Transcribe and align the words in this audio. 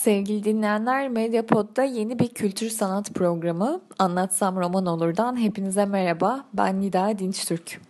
Sevgili 0.00 0.44
dinleyenler, 0.44 1.08
Medyapod'da 1.08 1.82
yeni 1.82 2.18
bir 2.18 2.28
kültür 2.28 2.70
sanat 2.70 3.10
programı 3.10 3.80
Anlatsam 3.98 4.56
Roman 4.56 4.86
Olur'dan 4.86 5.40
hepinize 5.40 5.84
merhaba. 5.84 6.44
Ben 6.54 6.80
Nida 6.80 7.18
Dinçtürk. 7.18 7.80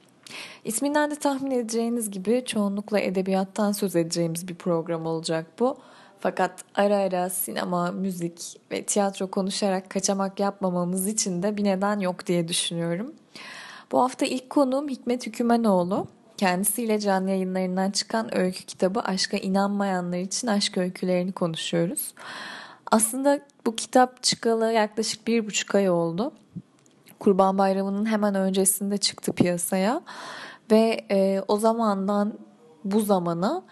İsminden 0.64 1.10
de 1.10 1.14
tahmin 1.14 1.50
edeceğiniz 1.50 2.10
gibi 2.10 2.42
çoğunlukla 2.46 3.00
edebiyattan 3.00 3.72
söz 3.72 3.96
edeceğimiz 3.96 4.48
bir 4.48 4.54
program 4.54 5.06
olacak 5.06 5.46
bu. 5.58 5.76
Fakat 6.20 6.64
ara 6.74 6.96
ara 6.96 7.30
sinema, 7.30 7.90
müzik 7.90 8.60
ve 8.72 8.82
tiyatro 8.82 9.30
konuşarak 9.30 9.90
kaçamak 9.90 10.40
yapmamamız 10.40 11.08
için 11.08 11.42
de 11.42 11.56
bir 11.56 11.64
neden 11.64 12.00
yok 12.00 12.26
diye 12.26 12.48
düşünüyorum. 12.48 13.14
Bu 13.92 14.00
hafta 14.00 14.26
ilk 14.26 14.50
konuğum 14.50 14.88
Hikmet 14.88 15.26
Hükümenoğlu. 15.26 16.06
Kendisiyle 16.40 16.98
canlı 16.98 17.30
yayınlarından 17.30 17.90
çıkan 17.90 18.38
öykü 18.38 18.64
kitabı 18.64 19.00
Aşka 19.00 19.36
İnanmayanlar 19.36 20.18
için 20.18 20.46
aşk 20.46 20.78
öykülerini 20.78 21.32
konuşuyoruz. 21.32 22.14
Aslında 22.90 23.40
bu 23.66 23.76
kitap 23.76 24.22
çıkalı 24.22 24.72
yaklaşık 24.72 25.26
bir 25.26 25.46
buçuk 25.46 25.74
ay 25.74 25.90
oldu. 25.90 26.32
Kurban 27.18 27.58
Bayramı'nın 27.58 28.06
hemen 28.06 28.34
öncesinde 28.34 28.98
çıktı 28.98 29.32
piyasaya. 29.32 30.00
Ve 30.70 31.04
e, 31.10 31.42
o 31.48 31.56
zamandan 31.56 32.34
bu 32.84 33.00
zamana 33.00 33.62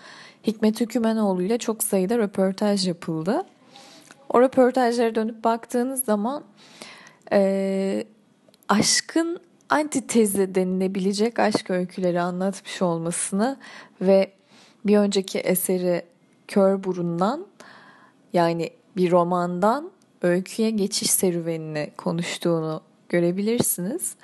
Hikmet 0.47 0.81
Hükümenoğlu 0.81 1.43
ile 1.43 1.59
çok 1.59 1.83
sayıda 1.83 2.19
röportaj 2.19 2.89
yapıldı. 2.89 3.43
O 4.29 4.41
röportajlara 4.41 5.15
dönüp 5.15 5.45
baktığınız 5.45 6.05
zaman 6.05 6.45
e, 7.33 8.05
aşkın 8.69 9.41
antitezi 9.69 10.55
denilebilecek 10.55 11.39
aşk 11.39 11.71
öyküleri 11.71 12.21
anlatmış 12.21 12.83
olmasını 12.83 13.57
ve 14.01 14.33
bir 14.85 14.99
önceki 14.99 15.39
eseri 15.39 16.03
Kör 16.49 16.85
Burun'dan 16.85 17.47
yani 18.33 18.71
bir 18.97 19.11
romandan 19.11 19.91
öyküye 20.23 20.71
geçiş 20.71 21.11
serüvenini 21.11 21.91
konuştuğunu 21.97 22.81
görebilirsiniz. 23.09 24.17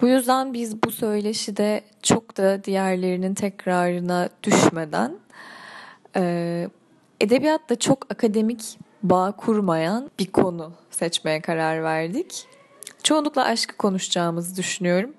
Bu 0.00 0.08
yüzden 0.08 0.54
biz 0.54 0.82
bu 0.82 0.90
söyleşide 0.90 1.80
çok 2.02 2.36
da 2.36 2.64
diğerlerinin 2.64 3.34
tekrarına 3.34 4.28
düşmeden 4.42 5.18
e, 6.16 6.68
edebiyatla 7.20 7.78
çok 7.78 8.12
akademik 8.12 8.78
bağ 9.02 9.32
kurmayan 9.32 10.10
bir 10.18 10.32
konu 10.32 10.72
seçmeye 10.90 11.40
karar 11.40 11.82
verdik. 11.82 12.46
Çoğunlukla 13.02 13.44
aşkı 13.44 13.76
konuşacağımızı 13.76 14.56
düşünüyorum. 14.56 15.10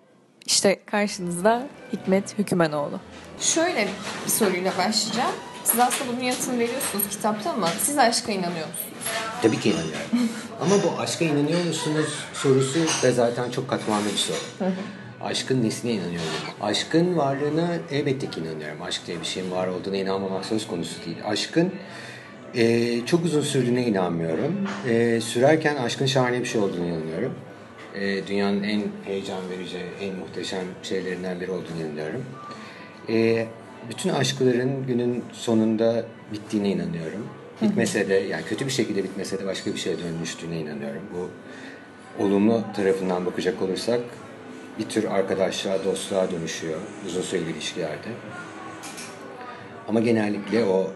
İşte 0.45 0.79
karşınızda 0.85 1.67
Hikmet 1.93 2.37
Hükümenoğlu. 2.37 2.99
Şöyle 3.39 3.87
bir 4.25 4.31
soruyla 4.31 4.71
başlayacağım. 4.77 5.35
Siz 5.63 5.79
aslında 5.79 6.11
bunun 6.11 6.23
yanıtını 6.23 6.59
veriyorsunuz 6.59 7.09
kitapta 7.09 7.51
ama 7.51 7.67
siz 7.67 7.97
aşka 7.97 8.31
inanıyor 8.31 8.67
musunuz? 8.67 9.07
Tabii 9.41 9.59
ki 9.59 9.69
inanıyorum. 9.69 9.99
ama 10.61 10.75
bu 10.83 11.01
aşka 11.01 11.25
inanıyor 11.25 11.65
musunuz 11.65 12.05
sorusu 12.33 12.79
da 13.03 13.11
zaten 13.11 13.51
çok 13.51 13.69
katmanlı 13.69 14.05
bir 14.05 14.17
soru. 14.17 14.37
Aşkın 15.21 15.63
nesine 15.63 15.91
inanıyorum? 15.91 16.29
Aşkın 16.61 17.17
varlığına 17.17 17.67
elbette 17.91 18.29
ki 18.29 18.39
inanıyorum. 18.39 18.81
Aşk 18.81 19.07
diye 19.07 19.19
bir 19.19 19.25
şeyin 19.25 19.51
var 19.51 19.67
olduğuna 19.67 19.97
inanmamak 19.97 20.45
söz 20.45 20.67
konusu 20.67 21.05
değil. 21.05 21.17
Aşkın 21.25 21.73
e, 22.55 23.05
çok 23.05 23.25
uzun 23.25 23.41
sürdüğüne 23.41 23.85
inanmıyorum. 23.85 24.67
E, 24.89 25.21
sürerken 25.21 25.75
aşkın 25.75 26.05
şahane 26.05 26.39
bir 26.39 26.45
şey 26.45 26.61
olduğunu 26.61 26.85
inanıyorum 26.85 27.35
e, 27.95 28.27
dünyanın 28.27 28.63
en 28.63 28.83
heyecan 29.05 29.49
verici, 29.49 29.77
en 30.01 30.15
muhteşem 30.15 30.65
şeylerinden 30.83 31.41
biri 31.41 31.51
olduğunu 31.51 31.81
inanıyorum. 31.87 32.25
E, 33.09 33.47
bütün 33.89 34.09
aşkların 34.09 34.87
günün 34.87 35.23
sonunda 35.31 36.05
bittiğine 36.33 36.69
inanıyorum. 36.69 37.27
Bitmese 37.61 38.09
de 38.09 38.13
yani 38.13 38.43
kötü 38.45 38.65
bir 38.65 38.71
şekilde 38.71 39.03
bitmese 39.03 39.39
de 39.39 39.45
başka 39.45 39.73
bir 39.73 39.77
şeye 39.77 39.95
dönüştüğüne 39.99 40.59
inanıyorum. 40.59 41.01
Bu 41.13 41.29
olumlu 42.23 42.63
tarafından 42.75 43.25
bakacak 43.25 43.61
olursak 43.61 43.99
bir 44.79 44.89
tür 44.89 45.03
arkadaşlığa, 45.03 45.85
dostluğa 45.85 46.31
dönüşüyor 46.31 46.79
uzun 47.05 47.21
süreli 47.21 47.51
ilişkilerde. 47.51 48.09
Ama 49.87 49.99
genellikle 49.99 50.65
o 50.65 50.91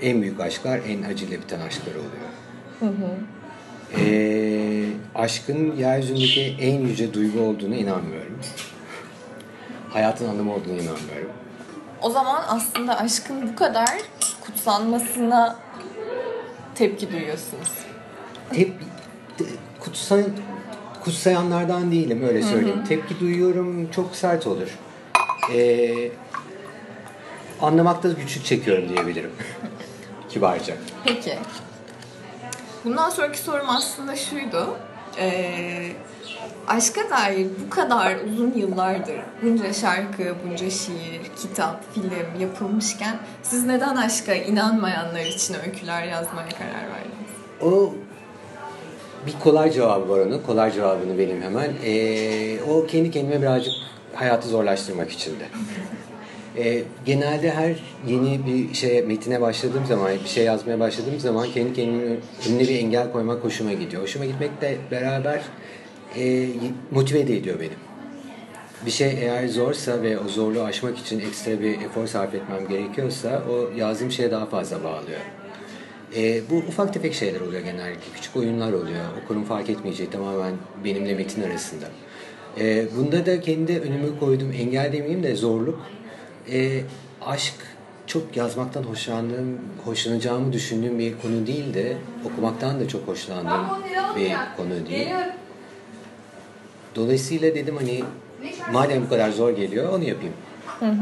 en 0.00 0.22
büyük 0.22 0.40
aşklar 0.40 0.80
en 0.88 1.02
acıyla 1.02 1.38
biten 1.40 1.60
aşklar 1.60 1.94
oluyor. 1.94 2.30
Hı 2.80 2.86
hı 2.86 3.16
e, 3.98 4.84
aşkın 5.14 5.76
yeryüzündeki 5.76 6.56
en 6.60 6.80
yüce 6.80 7.14
duygu 7.14 7.40
olduğunu 7.40 7.74
inanmıyorum. 7.74 8.38
Hayatın 9.90 10.28
anlamı 10.28 10.54
olduğunu 10.54 10.74
inanmıyorum. 10.74 11.30
O 12.02 12.10
zaman 12.10 12.42
aslında 12.48 12.98
aşkın 12.98 13.48
bu 13.52 13.56
kadar 13.56 13.88
kutsanmasına 14.46 15.56
tepki 16.74 17.12
duyuyorsunuz. 17.12 17.68
Tep, 18.52 18.72
te, 19.38 19.44
kutsan, 19.80 20.24
kutsayanlardan 21.04 21.92
değilim 21.92 22.22
öyle 22.28 22.42
söyleyeyim. 22.42 22.78
Hı 22.78 22.82
hı. 22.82 22.88
Tepki 22.88 23.20
duyuyorum 23.20 23.90
çok 23.90 24.16
sert 24.16 24.46
olur. 24.46 24.78
Ee, 25.54 26.10
anlamakta 27.60 28.08
güçlük 28.08 28.44
çekiyorum 28.44 28.88
diyebilirim. 28.88 29.30
Kibarca. 30.28 30.74
Peki. 31.04 31.38
Bundan 32.84 33.10
sonraki 33.10 33.38
sorum 33.38 33.68
aslında 33.68 34.16
şuydu. 34.16 34.76
Ee, 35.18 35.92
aşka 36.68 37.10
dair 37.10 37.46
bu 37.66 37.70
kadar 37.70 38.16
uzun 38.16 38.52
yıllardır 38.56 39.16
bunca 39.42 39.72
şarkı, 39.72 40.34
bunca 40.44 40.70
şiir, 40.70 41.20
kitap, 41.36 41.94
film 41.94 42.40
yapılmışken 42.40 43.16
siz 43.42 43.66
neden 43.66 43.96
aşka 43.96 44.34
inanmayanlar 44.34 45.20
için 45.20 45.54
öyküler 45.66 46.02
yazmaya 46.02 46.48
karar 46.48 46.86
verdiniz? 46.90 47.32
O 47.62 47.94
bir 49.26 49.34
kolay 49.44 49.70
cevabı 49.70 50.08
var 50.08 50.18
onun. 50.18 50.38
Kolay 50.38 50.72
cevabını 50.72 51.18
vereyim 51.18 51.42
hemen. 51.42 51.72
Ee, 51.84 52.62
o 52.62 52.86
kendi 52.86 53.10
kendime 53.10 53.42
birazcık 53.42 53.74
hayatı 54.14 54.48
zorlaştırmak 54.48 55.10
içindi. 55.10 55.48
E, 56.58 56.82
genelde 57.06 57.50
her 57.50 57.74
yeni 58.06 58.46
bir 58.46 58.74
şeye 58.74 59.02
metine 59.02 59.40
başladığım 59.40 59.86
zaman, 59.86 60.10
bir 60.24 60.28
şey 60.28 60.44
yazmaya 60.44 60.80
başladığım 60.80 61.20
zaman 61.20 61.48
kendi 61.50 61.72
kendime 61.72 62.16
önüne 62.48 62.60
bir 62.60 62.78
engel 62.78 63.12
koymak 63.12 63.44
hoşuma 63.44 63.72
gidiyor. 63.72 64.02
Hoşuma 64.02 64.24
gitmekle 64.24 64.76
beraber 64.90 65.42
e, 66.18 66.48
motive 66.90 67.28
de 67.28 67.36
ediyor 67.36 67.60
beni. 67.60 67.72
Bir 68.86 68.90
şey 68.90 69.10
eğer 69.20 69.48
zorsa 69.48 70.02
ve 70.02 70.18
o 70.18 70.28
zorluğu 70.28 70.62
aşmak 70.62 70.98
için 70.98 71.20
ekstra 71.20 71.60
bir 71.60 71.80
efor 71.80 72.06
sarf 72.06 72.34
etmem 72.34 72.68
gerekiyorsa 72.68 73.42
o 73.50 73.78
yazdığım 73.78 74.10
şeye 74.10 74.30
daha 74.30 74.46
fazla 74.46 74.84
bağlıyor. 74.84 75.20
E, 76.16 76.50
bu 76.50 76.56
ufak 76.56 76.94
tefek 76.94 77.14
şeyler 77.14 77.40
oluyor 77.40 77.62
genellikle. 77.62 78.12
Küçük 78.14 78.36
oyunlar 78.36 78.72
oluyor. 78.72 79.04
Okurun 79.24 79.42
fark 79.42 79.70
etmeyeceği 79.70 80.10
tamamen 80.10 80.52
benimle 80.84 81.14
metin 81.14 81.42
arasında. 81.42 81.86
E, 82.60 82.86
bunda 82.96 83.26
da 83.26 83.40
kendi 83.40 83.78
önüme 83.78 84.18
koyduğum 84.20 84.52
engel 84.52 84.92
demeyeyim 84.92 85.22
de 85.22 85.36
zorluk 85.36 85.80
e, 86.50 86.80
aşk 87.26 87.54
çok 88.06 88.36
yazmaktan 88.36 88.82
hoşlandığım, 88.82 89.58
hoşlanacağımı 89.84 90.52
düşündüğüm 90.52 90.98
bir 90.98 91.18
konu 91.18 91.46
değil 91.46 91.74
de 91.74 91.96
okumaktan 92.24 92.80
da 92.80 92.88
çok 92.88 93.08
hoşlandığım 93.08 93.66
bir 94.16 94.32
konu 94.56 94.86
değil. 94.90 95.08
Dolayısıyla 96.94 97.54
dedim 97.54 97.76
hani 97.76 98.04
madem 98.72 99.04
bu 99.04 99.08
kadar 99.08 99.30
zor 99.30 99.50
geliyor 99.50 99.92
onu 99.92 100.04
yapayım. 100.04 100.34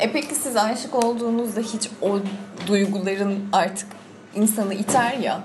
e 0.00 0.12
peki 0.12 0.34
siz 0.34 0.56
aşık 0.56 1.04
olduğunuzda 1.04 1.60
hiç 1.60 1.90
o 2.02 2.18
duyguların 2.66 3.38
artık 3.52 3.88
insanı 4.34 4.74
iter 4.74 5.12
ya 5.12 5.44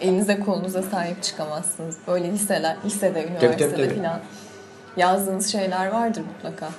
elinize 0.00 0.40
kolunuza 0.40 0.82
sahip 0.82 1.22
çıkamazsınız. 1.22 1.96
Böyle 2.08 2.32
liseler, 2.32 2.76
lisede, 2.84 3.24
üniversitede 3.24 3.56
tabii, 3.56 3.76
tabii, 3.76 3.88
tabii. 3.88 3.96
falan 3.96 4.20
yazdığınız 4.96 5.52
şeyler 5.52 5.86
vardır 5.86 6.22
mutlaka. 6.34 6.70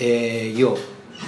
Ee, 0.00 0.06
yok 0.56 0.78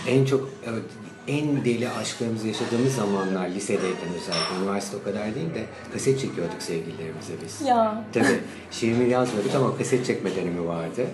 en 0.07 0.25
çok 0.25 0.49
evet, 0.67 0.83
en 1.29 1.65
deli 1.65 1.91
aşklarımızı 1.91 2.49
yaşadığımız 2.49 2.95
zamanlar 2.95 3.49
lisedeyken 3.49 4.09
özellikle 4.09 4.57
üniversite 4.63 4.97
o 4.97 5.03
kadar 5.03 5.35
değil 5.35 5.55
de 5.55 5.65
kaset 5.93 6.21
çekiyorduk 6.21 6.63
sevgililerimize 6.63 7.33
biz. 7.45 7.67
Ya. 7.67 8.05
Tabii 8.13 8.41
şiir 8.71 9.07
yazmadık 9.07 9.55
ama 9.55 9.79
kaset 9.79 10.07
çekme 10.07 10.37
dönemi 10.37 10.67
vardı. 10.67 11.07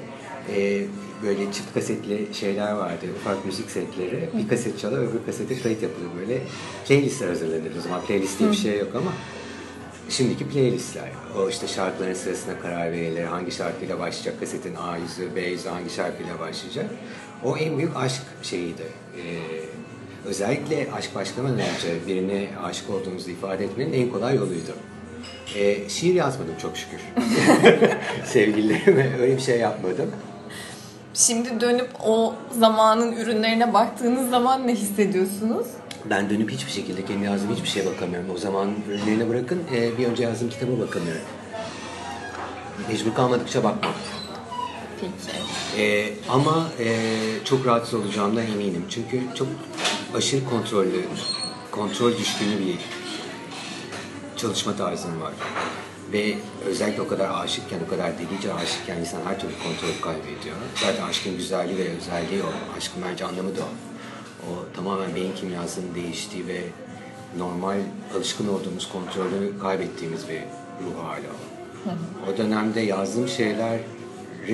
Ee, 0.55 0.83
böyle 1.23 1.53
çift 1.53 1.75
kasetli 1.75 2.29
şeyler 2.33 2.73
vardı, 2.73 3.07
ufak 3.21 3.45
müzik 3.45 3.71
setleri. 3.71 4.29
Bir 4.39 4.49
kaset 4.49 4.79
çalar, 4.79 4.99
öbür 4.99 5.27
kasete 5.27 5.63
kayıt 5.63 5.83
yapılır 5.83 6.09
böyle. 6.21 6.41
Playlistler 6.89 7.29
hazırlanır 7.29 7.77
o 7.79 7.81
zaman. 7.81 8.03
Playlist 8.03 8.39
diye 8.39 8.51
bir 8.51 8.57
şey 8.57 8.79
yok 8.79 8.95
ama 8.95 9.13
şimdiki 10.09 10.49
playlistler. 10.49 11.11
O 11.39 11.49
işte 11.49 11.69
şarkıların 11.69 12.15
sırasına 12.15 12.61
karar 12.61 12.93
verilir. 12.93 13.25
Hangi 13.25 13.51
şarkıyla 13.51 13.99
başlayacak 13.99 14.41
kasetin 14.41 14.75
A 14.75 14.97
yüzü, 14.97 15.37
B 15.37 15.41
yüzü 15.41 15.69
hangi 15.69 15.91
şarkıyla 15.91 16.39
başlayacak. 16.39 16.91
O 17.47 17.57
en 17.57 17.79
büyük 17.79 17.97
aşk 17.97 18.23
şeyiydi. 18.43 18.83
Ee, 19.17 19.21
özellikle 20.25 20.89
aşk 20.93 21.15
başlamadan 21.15 21.59
önce 21.59 22.07
birine 22.07 22.49
aşık 22.65 22.91
olduğumuzu 22.91 23.31
ifade 23.31 23.65
etmenin 23.65 23.93
en 23.93 24.11
kolay 24.11 24.37
yoluydu. 24.37 24.73
Ee, 25.57 25.89
şiir 25.89 26.15
yazmadım 26.15 26.55
çok 26.63 26.77
şükür. 26.77 27.01
Sevgililerime 28.25 29.21
öyle 29.21 29.37
bir 29.37 29.43
şey 29.43 29.59
yapmadım. 29.59 30.11
Şimdi 31.15 31.61
dönüp 31.61 31.89
o 32.05 32.35
zamanın 32.59 33.13
ürünlerine 33.13 33.75
baktığınız 33.75 34.31
zaman 34.31 34.67
ne 34.67 34.75
hissediyorsunuz? 34.75 35.67
Ben 36.11 36.31
dönüp 36.31 36.51
hiçbir 36.51 36.73
şekilde 36.73 37.05
kendi 37.05 37.25
yazdığım 37.25 37.55
hiçbir 37.55 37.69
şeye 37.69 37.87
bakamıyorum. 37.87 38.31
O 38.35 38.39
zaman 38.39 38.71
ürünlerine 38.89 39.29
bırakın 39.29 39.63
e, 39.75 39.99
bir 39.99 40.07
önce 40.07 40.23
yazdığım 40.23 40.51
kitaba 40.51 40.81
bakamıyorum. 40.81 41.23
Mecbur 42.89 43.15
kalmadıkça 43.15 43.65
bakmam. 43.65 43.93
Peki. 45.01 45.83
E, 45.83 46.15
ama 46.29 46.69
e, 46.79 46.97
çok 47.45 47.67
rahatsız 47.67 47.95
olacağımdan 47.95 48.47
eminim. 48.47 48.85
Çünkü 48.91 49.21
çok 49.35 49.49
aşırı 50.15 50.45
kontrollü, 50.45 51.05
kontrol 51.71 52.17
düşkünü 52.17 52.59
bir 52.59 52.79
çalışma 54.37 54.77
tarzım 54.77 55.21
var. 55.21 55.33
Ve 56.13 56.35
özellikle 56.67 57.03
o 57.03 57.09
kadar 57.09 57.45
aşıkken, 57.45 57.79
o 57.87 57.91
kadar 57.91 58.13
delice 58.19 58.55
aşıkken 58.55 58.97
insan 58.97 59.21
her 59.25 59.41
türlü 59.41 59.53
kontrolü 59.53 60.01
kaybediyor. 60.01 60.57
Zaten 60.75 61.03
aşkın 61.03 61.37
güzelliği 61.37 61.79
ve 61.79 61.97
özelliği 61.97 62.43
o. 62.43 62.77
Aşkın 62.77 63.03
bence 63.11 63.25
anlamı 63.25 63.57
da 63.57 63.61
o. 63.61 63.69
O 64.51 64.77
tamamen 64.77 65.15
beyin 65.15 65.35
kimyasının 65.35 65.95
değiştiği 65.95 66.47
ve 66.47 66.61
normal 67.39 67.79
alışkın 68.17 68.49
olduğumuz 68.49 68.89
kontrolü 68.93 69.59
kaybettiğimiz 69.63 70.29
bir 70.29 70.41
ruh 70.85 71.05
hali 71.05 71.27
o. 71.27 71.37
O 72.31 72.37
dönemde 72.37 72.81
yazdığım 72.81 73.29
şeyler 73.29 73.81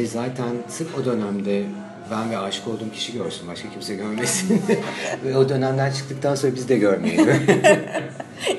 zaten 0.07 0.51
sırf 0.69 0.99
o 0.99 1.05
dönemde 1.05 1.63
ben 2.11 2.31
ve 2.31 2.39
aşık 2.39 2.69
olduğum 2.69 2.91
kişi 2.93 3.13
görsün, 3.13 3.49
başka 3.49 3.71
kimse 3.71 3.95
görmesin. 3.95 4.63
ve 5.25 5.37
o 5.37 5.49
dönemden 5.49 5.93
çıktıktan 5.93 6.35
sonra 6.35 6.55
biz 6.55 6.69
de 6.69 6.79
görmeyelim. 6.79 7.27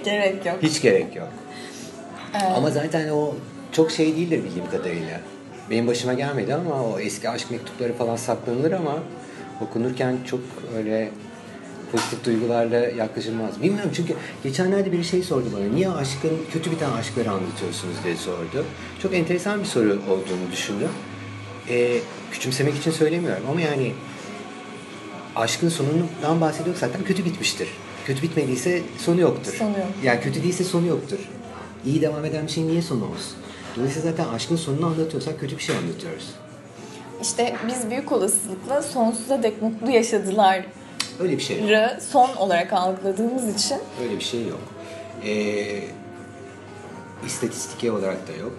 gerek 0.05 0.45
yok. 0.45 0.55
Hiç 0.61 0.81
gerek 0.81 1.15
yok. 1.15 1.29
Evet. 2.33 2.51
Ama 2.55 2.69
zaten 2.71 3.09
o 3.09 3.35
çok 3.71 3.91
şey 3.91 4.15
değildir 4.15 4.43
bildiğim 4.43 4.69
kadarıyla. 4.71 5.19
Benim 5.69 5.87
başıma 5.87 6.13
gelmedi 6.13 6.53
ama 6.53 6.83
o 6.83 6.99
eski 6.99 7.29
aşk 7.29 7.51
mektupları 7.51 7.93
falan 7.93 8.15
saklanılır 8.15 8.71
ama 8.71 8.99
okunurken 9.61 10.17
çok 10.25 10.39
öyle 10.77 11.09
pozitif 11.91 12.25
duygularla 12.25 12.77
yaklaşılmaz. 12.77 13.63
Bilmiyorum 13.63 13.91
çünkü 13.95 14.13
geçenlerde 14.43 14.91
bir 14.91 15.03
şey 15.03 15.23
sordu 15.23 15.45
bana. 15.55 15.65
Niye 15.65 15.89
aşkın, 15.89 16.31
kötü 16.53 16.71
bir 16.71 16.77
tane 16.77 16.93
aşkları 16.93 17.31
anlatıyorsunuz 17.31 17.95
diye 18.03 18.15
sordu. 18.15 18.65
Çok 19.01 19.13
enteresan 19.13 19.59
bir 19.59 19.65
soru 19.65 20.01
olduğunu 20.09 20.51
düşündüm. 20.51 20.89
Ee, 21.69 21.97
küçümsemek 22.31 22.75
için 22.77 22.91
söylemiyorum 22.91 23.43
ama 23.51 23.61
yani 23.61 23.93
aşkın 25.35 25.69
sonundan 25.69 26.41
bahsediyorsak 26.41 26.89
zaten 26.89 27.05
kötü 27.05 27.25
bitmiştir. 27.25 27.67
Kötü 28.05 28.21
bitmediyse 28.21 28.81
sonu 28.97 29.21
yoktur. 29.21 29.53
Sonu 29.53 29.69
yok. 29.69 29.87
Yani 30.03 30.21
kötü 30.21 30.43
değilse 30.43 30.63
sonu 30.63 30.87
yoktur. 30.87 31.19
İyi 31.85 32.01
devam 32.01 32.25
eden 32.25 32.47
bir 32.47 32.51
şey 32.51 32.67
niye 32.67 32.81
sonu 32.81 33.03
olsun? 33.03 33.33
Dolayısıyla 33.75 34.11
zaten 34.11 34.33
aşkın 34.33 34.55
sonunu 34.55 34.85
anlatıyorsak 34.85 35.39
kötü 35.39 35.57
bir 35.57 35.63
şey 35.63 35.75
anlatıyoruz. 35.77 36.29
İşte 37.21 37.55
biz 37.67 37.89
büyük 37.89 38.11
olasılıkla 38.11 38.81
sonsuza 38.81 39.43
dek 39.43 39.61
mutlu 39.61 39.89
yaşadılar 39.91 40.65
Öyle 41.19 41.37
bir 41.37 41.43
şey 41.43 41.57
yok. 41.61 41.69
son 42.11 42.35
olarak 42.35 42.73
algıladığımız 42.73 43.55
için 43.55 43.77
Öyle 44.03 44.15
bir 44.19 44.23
şey 44.23 44.47
yok. 44.47 44.59
Ee, 45.25 45.79
istatistike 47.25 47.91
olarak 47.91 48.27
da 48.27 48.31
yok. 48.31 48.51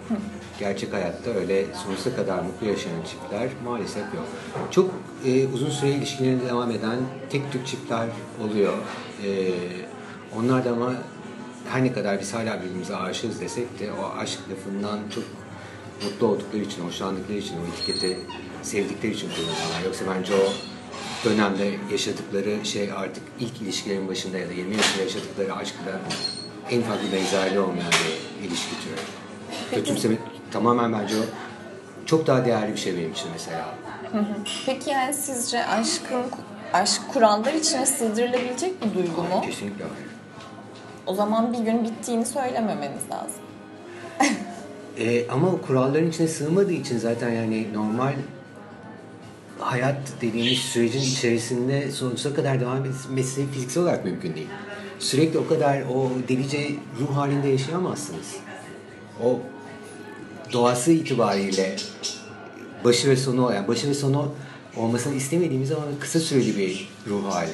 Gerçek 0.59 0.93
hayatta 0.93 1.29
öyle 1.29 1.65
sonsuza 1.85 2.15
kadar 2.15 2.39
mutlu 2.39 2.67
yaşayan 2.67 3.01
çiftler 3.01 3.49
maalesef 3.65 4.03
yok. 4.03 4.25
Çok 4.71 4.91
e, 5.25 5.47
uzun 5.47 5.69
süre 5.69 5.89
ilişkilerinde 5.89 6.45
devam 6.45 6.71
eden 6.71 6.97
tek 7.29 7.51
tük 7.51 7.67
çiftler 7.67 8.07
oluyor. 8.43 8.73
E, 9.25 9.51
onlar 10.37 10.65
da 10.65 10.71
ama 10.71 10.93
her 11.69 11.83
ne 11.83 11.93
kadar 11.93 12.19
biz 12.19 12.33
hala 12.33 12.61
birbirimize 12.61 12.95
aşığız 12.95 13.41
desek 13.41 13.79
de 13.79 13.91
o 13.91 14.17
aşk 14.19 14.39
lafından 14.51 14.99
çok 15.15 15.23
mutlu 16.03 16.27
oldukları 16.27 16.61
için, 16.61 16.81
hoşlandıkları 16.81 17.37
için, 17.37 17.55
o 17.55 17.73
etiketi 17.73 18.19
sevdikleri 18.63 19.13
için 19.13 19.29
kullanıyorlar. 19.29 19.85
Yoksa 19.85 20.05
bence 20.15 20.33
o 20.33 20.53
dönemde 21.25 21.75
yaşadıkları 21.91 22.65
şey 22.65 22.91
artık 22.91 23.23
ilk 23.39 23.61
ilişkilerin 23.61 24.07
başında 24.07 24.37
ya 24.37 24.49
da 24.49 24.53
20 24.53 24.75
yaşında 24.75 25.03
yaşadıkları 25.03 25.55
aşkla 25.55 26.01
en 26.71 26.81
farklı 26.81 27.11
benzerliği 27.13 27.59
olmayan 27.59 27.91
bir 27.91 28.47
ilişki 28.47 28.75
türü. 28.83 28.95
Kötümsemek 29.71 30.19
tamamen 30.51 30.93
bence 30.93 31.15
o 31.15 31.23
çok 32.05 32.27
daha 32.27 32.45
değerli 32.45 32.73
bir 32.73 32.77
şey 32.77 32.97
benim 32.97 33.11
için 33.11 33.27
mesela. 33.33 33.75
Peki 34.65 34.89
yani 34.89 35.13
sizce 35.13 35.65
aşkın 35.65 36.23
aşk 36.73 37.01
kurallar 37.13 37.53
içine 37.53 37.85
sığdırılabilecek 37.85 38.85
bir 38.85 38.93
duygu 38.93 39.21
mu? 39.21 39.41
Kesinlikle 39.45 39.83
hayır. 39.83 40.09
O 41.05 41.13
zaman 41.15 41.53
bir 41.53 41.57
gün 41.57 41.83
bittiğini 41.83 42.25
söylememeniz 42.25 43.01
lazım. 43.11 43.41
Ee, 44.97 45.27
ama 45.31 45.47
o 45.47 45.61
kuralların 45.61 46.09
içine 46.09 46.27
sığmadığı 46.27 46.71
için 46.71 46.97
zaten 46.97 47.29
yani 47.29 47.67
normal 47.73 48.13
hayat 49.59 49.97
dediğimiz 50.21 50.59
sürecin 50.59 51.01
içerisinde 51.01 51.91
sonsuza 51.91 52.33
kadar 52.33 52.59
devam 52.59 52.85
etmesi 52.85 53.51
fiziksel 53.51 53.83
olarak 53.83 54.05
mümkün 54.05 54.35
değil. 54.35 54.47
Sürekli 54.99 55.39
o 55.39 55.47
kadar 55.47 55.81
o 55.81 56.09
delice 56.27 56.67
ruh 56.99 57.15
halinde 57.17 57.47
yaşayamazsınız. 57.47 58.35
O 59.23 59.39
doğası 60.53 60.91
itibariyle 60.91 61.75
başı 62.83 63.09
ve 63.09 63.15
sonu 63.15 63.53
yani 63.53 63.67
başı 63.67 63.89
ve 63.89 63.93
sonu 63.93 64.31
olmasını 64.75 65.15
istemediğimiz 65.15 65.71
ama 65.71 65.83
kısa 65.99 66.19
süreli 66.19 66.57
bir 66.57 66.89
ruh 67.07 67.33
hali. 67.33 67.49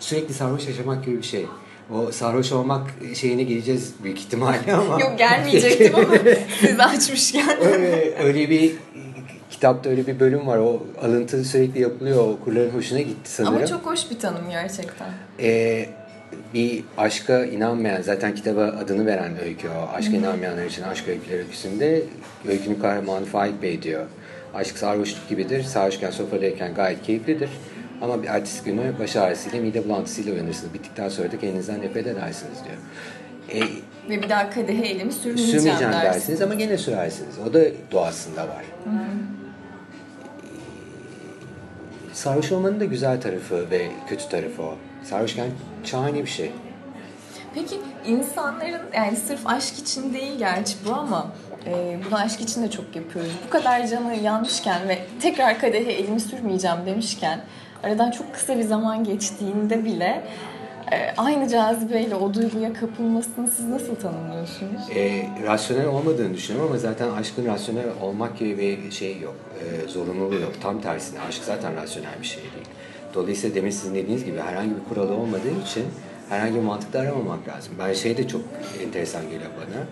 Sürekli 0.00 0.34
sarhoş 0.34 0.66
yaşamak 0.66 1.04
gibi 1.04 1.18
bir 1.18 1.22
şey. 1.22 1.46
O 1.94 2.12
sarhoş 2.12 2.52
olmak 2.52 2.90
şeyine 3.14 3.42
geleceğiz 3.42 3.92
büyük 4.02 4.18
ihtimalle 4.18 4.72
ama. 4.74 5.00
Yok 5.00 5.18
gelmeyecektim 5.18 5.94
ama 5.94 6.14
siz 6.60 6.80
açmışken. 6.80 7.60
öyle, 7.60 8.14
öyle 8.22 8.50
bir 8.50 8.72
kitapta 9.50 9.90
öyle 9.90 10.06
bir 10.06 10.20
bölüm 10.20 10.46
var. 10.46 10.58
O 10.58 10.82
alıntı 11.02 11.44
sürekli 11.44 11.80
yapılıyor. 11.80 12.28
Okurların 12.28 12.70
hoşuna 12.70 13.00
gitti 13.00 13.30
sanırım. 13.30 13.56
Ama 13.56 13.66
çok 13.66 13.86
hoş 13.86 14.10
bir 14.10 14.18
tanım 14.18 14.50
gerçekten. 14.50 15.08
Ee, 15.40 15.88
bir 16.54 16.84
aşka 16.98 17.44
inanmayan, 17.44 18.02
zaten 18.02 18.34
kitaba 18.34 18.62
adını 18.62 19.06
veren 19.06 19.32
öykü 19.44 19.68
o. 19.68 19.88
Aşka 19.96 20.12
inanmayanlar 20.16 20.64
için 20.64 20.82
aşk 20.82 21.08
öyküleri 21.08 21.38
öyküsünde 21.38 22.02
öykünün 22.48 22.80
kahramanı 22.80 23.24
Faik 23.24 23.62
Bey 23.62 23.82
diyor. 23.82 24.06
Aşk 24.54 24.78
sarhoşluk 24.78 25.28
gibidir. 25.28 25.62
Sarhoşken 25.62 26.10
sofradayken 26.10 26.74
gayet 26.74 27.02
keyiflidir. 27.02 27.50
Ama 28.02 28.22
bir 28.22 28.28
ertesi 28.28 28.64
günü 28.64 28.92
baş 29.00 29.16
ağrısıyla, 29.16 29.60
mide 29.60 29.88
bulantısıyla 29.88 30.32
uyanırsınız. 30.34 30.74
Bittikten 30.74 31.08
sonra 31.08 31.32
da 31.32 31.38
kendinizden 31.40 31.82
nefret 31.82 32.06
edersiniz 32.06 32.58
diyor. 32.64 32.76
E, 33.64 33.68
Ve 34.10 34.22
bir 34.22 34.28
daha 34.28 34.50
kadehe 34.50 34.86
elimi 34.86 35.12
sürmeyeceğim, 35.12 35.60
sürmeyeceğim 35.60 35.92
dersiniz. 35.92 36.14
dersiniz 36.14 36.42
ama 36.42 36.54
gene 36.54 36.78
sürersiniz. 36.78 37.34
O 37.50 37.52
da 37.54 37.60
doğasında 37.92 38.48
var. 38.48 38.64
Sarhoş 42.18 42.52
olmanın 42.52 42.80
da 42.80 42.84
güzel 42.84 43.20
tarafı 43.20 43.70
ve 43.70 43.88
kötü 44.08 44.28
tarafı 44.28 44.62
o. 44.62 44.74
Sarhoşken 45.04 45.50
şahane 45.84 46.22
bir 46.22 46.30
şey. 46.30 46.52
Peki 47.54 47.80
insanların 48.06 48.80
yani 48.94 49.16
sırf 49.16 49.46
aşk 49.46 49.78
için 49.78 50.14
değil 50.14 50.38
gerçi 50.38 50.74
bu 50.86 50.94
ama 50.94 51.32
e, 51.66 51.98
bunu 52.06 52.18
aşk 52.18 52.40
için 52.40 52.62
de 52.62 52.70
çok 52.70 52.96
yapıyoruz. 52.96 53.32
Bu 53.46 53.50
kadar 53.50 53.86
canı 53.86 54.14
yanmışken 54.14 54.88
ve 54.88 54.98
tekrar 55.20 55.60
kadehe 55.60 55.92
elimi 55.92 56.20
sürmeyeceğim 56.20 56.76
demişken 56.86 57.40
aradan 57.82 58.10
çok 58.10 58.34
kısa 58.34 58.58
bir 58.58 58.64
zaman 58.64 59.04
geçtiğinde 59.04 59.84
bile 59.84 60.24
e, 60.92 61.14
aynı 61.16 61.48
cazibeyle 61.48 62.14
o 62.14 62.34
duyguya 62.34 62.72
kapılmasını 62.72 63.48
siz 63.48 63.66
nasıl 63.66 63.94
tanımlıyorsunuz? 63.96 64.90
E, 64.96 65.26
rasyonel 65.46 65.86
olmadığını 65.86 66.34
düşünüyorum 66.34 66.70
ama 66.70 66.78
zaten 66.78 67.10
aşkın 67.10 67.46
rasyonel 67.46 67.86
olmak 68.02 68.38
gibi 68.38 68.58
bir 68.58 68.90
şey 68.90 69.20
yok. 69.20 69.34
E, 69.60 69.88
zorunluluğu 69.88 70.34
yok. 70.34 70.52
Tam 70.62 70.80
tersine 70.80 71.20
aşk 71.20 71.44
zaten 71.44 71.76
rasyonel 71.76 72.20
bir 72.20 72.26
şey 72.26 72.42
değil. 72.42 72.66
Dolayısıyla 73.14 73.56
demin 73.56 73.70
sizin 73.70 73.94
dediğiniz 73.94 74.24
gibi 74.24 74.40
herhangi 74.40 74.70
bir 74.70 74.94
kuralı 74.94 75.14
olmadığı 75.14 75.62
için 75.64 75.84
herhangi 76.28 76.54
bir 76.54 76.60
mantıkta 76.60 76.98
aramamak 76.98 77.48
lazım. 77.48 77.72
Ben 77.78 77.92
şey 77.92 78.16
de 78.16 78.28
çok 78.28 78.40
enteresan 78.84 79.22
geliyor 79.22 79.50
bana. 79.56 79.86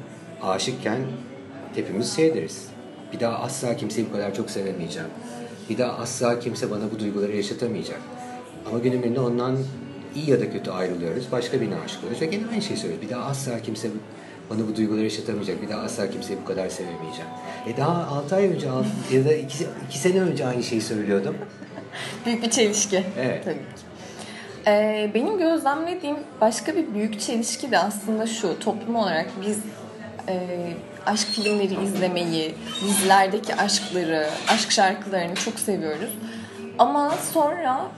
Aşıkken 0.52 1.00
hepimiz 1.74 2.16
şey 2.16 2.34
deriz. 2.34 2.68
Bir 3.12 3.20
daha 3.20 3.38
asla 3.38 3.76
kimseyi 3.76 4.08
bu 4.08 4.12
kadar 4.12 4.34
çok 4.34 4.50
sevemeyeceğim. 4.50 5.08
Bir 5.70 5.78
daha 5.78 5.92
asla 5.92 6.40
kimse 6.40 6.70
bana 6.70 6.82
bu 6.94 6.98
duyguları 6.98 7.36
yaşatamayacak. 7.36 8.00
Ama 8.70 8.78
günün 8.78 9.02
birinde 9.02 9.20
ondan 9.20 9.56
iyi 10.16 10.30
ya 10.30 10.40
da 10.40 10.52
kötü 10.52 10.70
ayrılıyoruz. 10.70 11.32
Başka 11.32 11.60
birine 11.60 11.74
aşık 11.84 11.98
oluyoruz 11.98 12.22
ve 12.22 12.26
gene 12.26 12.42
aynı 12.52 12.62
şeyi 12.62 12.76
söylüyoruz. 12.76 13.08
Bir 13.08 13.14
daha 13.14 13.24
asla 13.24 13.62
kimse 13.62 13.88
bana 14.50 14.58
bu 14.68 14.76
duyguları 14.76 15.04
yaşatamayacak. 15.04 15.62
Bir 15.62 15.68
daha 15.68 15.82
asla 15.82 16.10
kimseyi 16.10 16.38
bu 16.42 16.44
kadar 16.44 16.68
sevemeyeceğim. 16.68 17.30
E 17.66 17.76
daha 17.76 18.06
6 18.06 18.36
ay 18.36 18.46
önce 18.46 18.66
ya 19.12 19.24
da 19.24 19.34
2 19.34 19.98
sene 19.98 20.20
önce 20.20 20.46
aynı 20.46 20.62
şeyi 20.62 20.80
söylüyordum. 20.80 21.36
Büyük 22.26 22.42
bir 22.42 22.50
çelişki. 22.50 23.04
Evet. 23.18 23.44
Tabii 23.44 23.54
ki. 23.54 23.60
Ee, 24.66 25.10
benim 25.14 25.38
gözlemlediğim 25.38 26.16
başka 26.40 26.76
bir 26.76 26.94
büyük 26.94 27.20
çelişki 27.20 27.70
de 27.70 27.78
aslında 27.78 28.26
şu. 28.26 28.58
Toplum 28.58 28.96
olarak 28.96 29.26
biz 29.46 29.58
e, 30.28 30.48
aşk 31.06 31.28
filmleri 31.28 31.84
izlemeyi, 31.84 32.54
dizilerdeki 32.84 33.54
aşkları, 33.54 34.26
aşk 34.48 34.70
şarkılarını 34.72 35.34
çok 35.34 35.58
seviyoruz. 35.58 36.10
Ama 36.78 37.14
sonra 37.32 37.88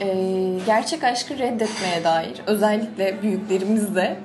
e, 0.00 0.58
gerçek 0.66 1.04
aşkı 1.04 1.38
reddetmeye 1.38 2.04
dair 2.04 2.42
özellikle 2.46 3.22
büyüklerimizde 3.22 4.16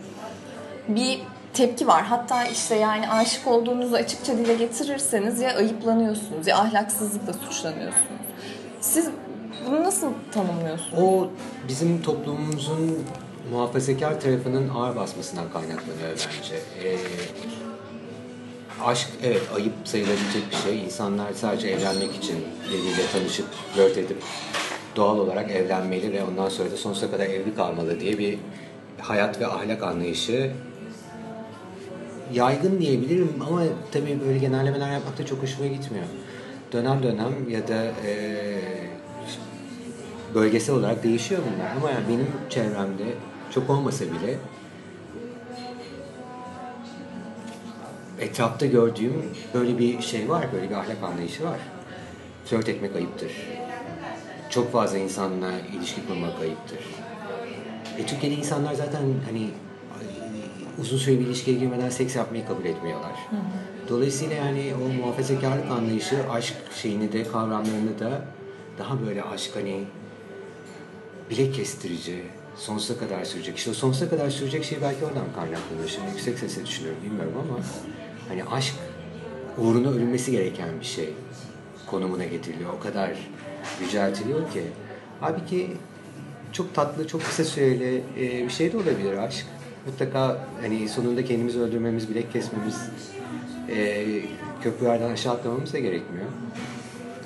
bir 0.88 1.20
tepki 1.54 1.88
var. 1.88 2.04
Hatta 2.04 2.46
işte 2.46 2.76
yani 2.76 3.10
aşık 3.10 3.48
olduğunuzu 3.48 3.96
açıkça 3.96 4.38
dile 4.38 4.54
getirirseniz 4.54 5.40
ya 5.40 5.56
ayıplanıyorsunuz 5.56 6.48
ya 6.48 6.58
ahlaksızlıkla 6.58 7.34
suçlanıyorsunuz. 7.34 8.22
Siz 8.82 9.10
Bunu 9.68 9.84
nasıl 9.84 10.08
tanımlıyorsun? 10.32 10.98
O 10.98 11.30
bizim 11.68 12.02
toplumumuzun 12.02 13.06
muhafazakar 13.52 14.22
tarafının 14.22 14.70
ağır 14.70 14.96
basmasından 14.96 15.46
kaynaklanıyor 15.54 16.10
bence. 16.10 16.56
Ee, 16.84 16.98
aşk 18.84 19.10
evet 19.24 19.42
ayıp 19.56 19.74
sayılabilecek 19.86 20.52
bir 20.52 20.56
şey. 20.56 20.84
İnsanlar 20.84 21.34
sadece 21.34 21.68
evlenmek 21.68 22.16
için 22.16 22.46
birbiriyle 22.66 23.08
tanışıp 23.14 23.46
flört 23.74 23.98
edip 23.98 24.18
doğal 24.96 25.18
olarak 25.18 25.52
evlenmeli 25.52 26.14
ve 26.14 26.24
ondan 26.24 26.50
sonra 26.50 26.72
da 26.72 26.78
sonsuza 26.78 27.12
kadar 27.12 27.26
evli 27.26 27.56
kalmalı 27.56 28.00
diye 28.00 28.18
bir 28.18 28.40
hayat 29.00 29.40
ve 29.40 29.48
ahlak 29.48 29.84
anlayışı 29.84 30.52
yaygın 32.34 32.80
diyebilirim 32.80 33.34
ama 33.48 33.64
tabii 33.92 34.20
böyle 34.26 34.38
genellemeler 34.38 34.92
yapmak 34.92 35.18
da 35.18 35.26
çok 35.26 35.44
hoşuma 35.44 35.68
gitmiyor. 35.68 36.06
Dönem 36.72 37.04
dönem 37.04 37.50
ya 37.50 37.68
da 37.68 37.84
e, 37.84 38.46
bölgesel 40.36 40.76
olarak 40.76 41.04
değişiyor 41.04 41.42
bunlar 41.54 41.72
ama 41.78 41.90
yani 41.90 42.08
benim 42.10 42.28
çevremde 42.50 43.04
çok 43.52 43.70
olmasa 43.70 44.06
bile 44.06 44.38
etrafta 48.20 48.66
gördüğüm 48.66 49.24
böyle 49.54 49.80
bir 49.80 50.02
şey 50.02 50.30
var, 50.30 50.46
böyle 50.54 50.70
bir 50.70 50.76
ahlak 50.76 51.04
anlayışı 51.04 51.44
var. 51.44 51.60
Flört 52.46 52.70
etmek 52.70 52.96
ayıptır. 52.96 53.32
Çok 54.52 54.72
fazla 54.72 54.98
insanla 54.98 55.52
ilişki 55.78 56.08
kurmak 56.08 56.40
ayıptır. 56.42 56.80
E 57.98 58.06
Türkiye'de 58.06 58.36
insanlar 58.36 58.74
zaten 58.74 59.02
hani 59.26 59.50
uzun 60.82 60.98
süre 60.98 61.20
bir 61.20 61.26
ilişkiye 61.26 61.58
girmeden 61.58 61.90
seks 61.90 62.16
yapmayı 62.16 62.48
kabul 62.48 62.66
etmiyorlar. 62.66 63.12
Hı 63.30 63.36
hı. 63.36 63.40
Dolayısıyla 63.90 64.36
yani 64.36 64.74
o 64.86 64.94
muhafazakarlık 64.94 65.72
anlayışı 65.72 66.18
aşk 66.32 66.56
şeyini 66.82 67.14
de 67.14 67.24
kavramlarını 67.24 68.00
da 68.00 68.22
daha 68.78 69.02
böyle 69.06 69.24
aşk 69.24 69.56
hani 69.56 69.84
bilek 71.30 71.56
kestirici, 71.56 72.24
sonsuza 72.56 73.00
kadar 73.00 73.26
sürecek. 73.26 73.58
İşte 73.58 73.72
o 73.72 73.74
sonsuza 73.74 74.10
kadar 74.10 74.30
sürecek 74.30 74.64
şey 74.64 74.82
belki 74.82 75.06
oradan 75.06 75.26
kaynaklanıyor. 75.36 75.90
Şimdi 75.90 76.08
yüksek 76.10 76.40
sesle 76.40 76.66
düşünüyorum 76.66 77.02
bilmiyorum 77.04 77.34
ama 77.36 77.60
hani 78.28 78.44
aşk 78.44 78.76
uğruna 79.58 79.90
ölünmesi 79.90 80.32
gereken 80.32 80.80
bir 80.80 80.86
şey 80.86 81.14
konumuna 81.88 82.26
getiriliyor. 82.26 82.74
O 82.74 82.80
kadar 82.80 83.12
yüceltiliyor 83.82 84.52
ki. 84.52 84.64
Halbuki 85.20 85.68
çok 86.52 86.76
tatlı, 86.76 87.08
çok 87.08 87.24
kısa 87.24 87.44
süreli 87.44 88.04
bir 88.18 88.50
şey 88.50 88.74
de 88.74 88.78
olabilir 88.78 89.18
aşk 89.18 89.46
mutlaka 89.86 90.38
hani 90.62 90.90
sonunda 90.90 91.26
kendimizi 91.26 91.60
öldürmemiz, 91.60 92.10
bilek 92.10 92.34
kesmemiz, 92.34 92.76
e, 93.70 94.06
köprülerden 94.64 95.12
aşağı 95.12 95.34
atlamamız 95.34 95.74
da 95.74 95.80
gerekmiyor. 95.80 96.26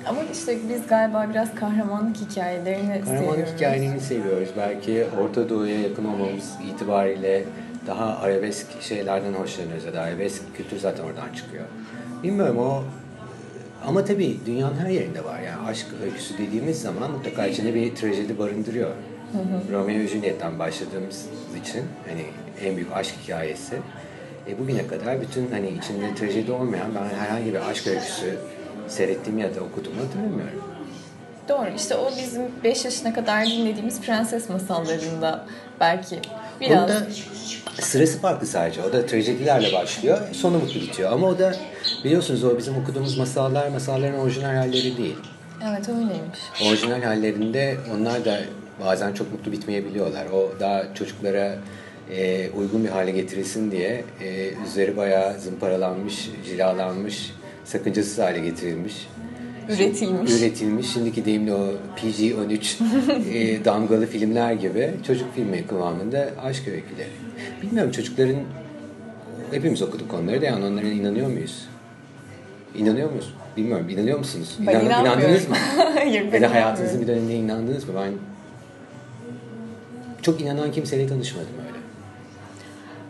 Ama 0.06 0.20
işte 0.32 0.58
biz 0.68 0.86
galiba 0.86 1.26
biraz 1.30 1.54
kahramanlık 1.54 2.16
hikayelerini 2.16 2.86
kahramanlık 2.86 3.06
seviyoruz. 3.06 3.26
Kahramanlık 3.26 3.56
hikayelerini 3.56 4.00
seviyoruz. 4.00 4.48
Belki 4.56 5.06
Orta 5.20 5.48
Doğu'ya 5.48 5.80
yakın 5.80 6.04
olmamız 6.04 6.52
itibariyle 6.72 7.44
daha 7.86 8.18
arabesk 8.18 8.66
şeylerden 8.82 9.32
hoşlanıyoruz 9.32 9.84
ya 9.84 9.92
da 9.94 10.00
arabesk 10.00 10.56
kültür 10.56 10.78
zaten 10.78 11.04
oradan 11.04 11.32
çıkıyor. 11.36 11.64
Bilmiyorum 12.22 12.58
o 12.58 12.84
ama 13.86 14.04
tabii 14.04 14.36
dünyanın 14.46 14.76
her 14.76 14.90
yerinde 14.90 15.24
var. 15.24 15.40
Aşk 15.66 15.86
öyküsü 16.04 16.38
dediğimiz 16.38 16.82
zaman 16.82 17.10
mutlaka 17.10 17.46
içinde 17.46 17.74
bir 17.74 17.94
trajedi 17.94 18.38
barındırıyor. 18.38 18.90
Hı 19.32 19.38
hı. 19.38 19.72
Romeo 19.72 19.98
ve 19.98 20.06
Juliet'ten 20.08 20.58
başladığımız 20.58 21.26
için 21.62 21.84
hani 22.08 22.24
en 22.68 22.76
büyük 22.76 22.92
aşk 22.92 23.14
hikayesi. 23.22 23.76
E, 24.48 24.58
bugüne 24.58 24.86
kadar 24.86 25.20
bütün 25.20 25.50
hani 25.50 25.68
içinde 25.68 26.14
trajedi 26.14 26.52
olmayan 26.52 26.94
ben 26.94 27.18
herhangi 27.18 27.54
bir 27.54 27.70
aşk 27.70 27.86
öyküsü 27.86 28.38
seyrettiğimi 28.88 29.42
ya 29.42 29.54
da 29.54 29.60
okuduğumu 29.60 29.96
hatırlamıyorum. 30.04 30.62
Doğru. 31.48 31.68
İşte 31.76 31.96
o 31.96 32.10
bizim 32.18 32.42
5 32.64 32.84
yaşına 32.84 33.14
kadar 33.14 33.46
dinlediğimiz 33.46 34.00
prenses 34.00 34.48
masallarında 34.48 35.46
belki 35.80 36.18
biraz... 36.60 36.88
Bunda 36.88 37.06
sırası 37.80 38.20
farklı 38.20 38.46
sadece. 38.46 38.82
O 38.82 38.92
da 38.92 39.06
trajedilerle 39.06 39.72
başlıyor. 39.72 40.18
Sonu 40.32 40.58
mutlu 40.58 40.80
bitiyor. 40.80 41.12
Ama 41.12 41.26
o 41.26 41.38
da 41.38 41.56
biliyorsunuz 42.04 42.44
o 42.44 42.58
bizim 42.58 42.76
okuduğumuz 42.76 43.18
masallar 43.18 43.68
masalların 43.68 44.18
orijinal 44.18 44.54
halleri 44.54 44.96
değil. 44.96 45.16
Evet 45.64 45.88
öyleymiş. 45.88 46.38
Orijinal 46.66 47.02
hallerinde 47.02 47.76
onlar 47.96 48.24
da 48.24 48.40
bazen 48.80 49.12
çok 49.12 49.32
mutlu 49.32 49.52
bitmeyebiliyorlar. 49.52 50.26
O 50.26 50.52
daha 50.60 50.94
çocuklara 50.94 51.58
e, 52.10 52.50
uygun 52.50 52.84
bir 52.84 52.88
hale 52.88 53.10
getirilsin 53.10 53.70
diye 53.70 54.04
e, 54.20 54.50
üzeri 54.66 54.96
bayağı 54.96 55.40
zımparalanmış, 55.40 56.30
cilalanmış, 56.46 57.34
sakıncasız 57.64 58.18
hale 58.18 58.38
getirilmiş. 58.38 59.08
Üretilmiş. 59.68 60.32
Üretilmiş. 60.32 60.92
Şimdiki 60.92 61.24
deyimle 61.24 61.54
o 61.54 61.72
PG-13 61.96 62.76
e, 63.32 63.64
damgalı 63.64 64.06
filmler 64.06 64.52
gibi 64.52 64.90
çocuk 65.06 65.34
filmi 65.34 65.66
kıvamında 65.66 66.30
aşk 66.42 66.68
öyküleri. 66.68 67.10
Bilmiyorum 67.62 67.92
çocukların 67.92 68.36
hepimiz 69.50 69.82
okuduk 69.82 70.14
onları 70.14 70.40
da 70.42 70.46
yani 70.46 70.64
onlara 70.64 70.86
inanıyor 70.86 71.28
muyuz? 71.28 71.68
İnanıyor 72.74 73.10
muyuz? 73.10 73.34
Bilmiyorum. 73.56 73.88
İnanıyor 73.88 74.18
musunuz? 74.18 74.56
Ben 74.66 74.80
İnan, 74.80 75.04
inandınız 75.04 75.48
mı? 75.48 75.56
Hayır. 75.94 76.32
Ya 76.32 76.42
da 76.42 76.50
hayatınızın 76.50 77.00
bir 77.02 77.06
döneminde 77.06 77.34
inandınız 77.34 77.88
mı? 77.88 77.94
Ben 77.96 78.12
çok 80.22 80.40
inanan 80.40 80.72
kimseyle 80.72 81.06
tanışmadım 81.06 81.48
öyle. 81.66 81.76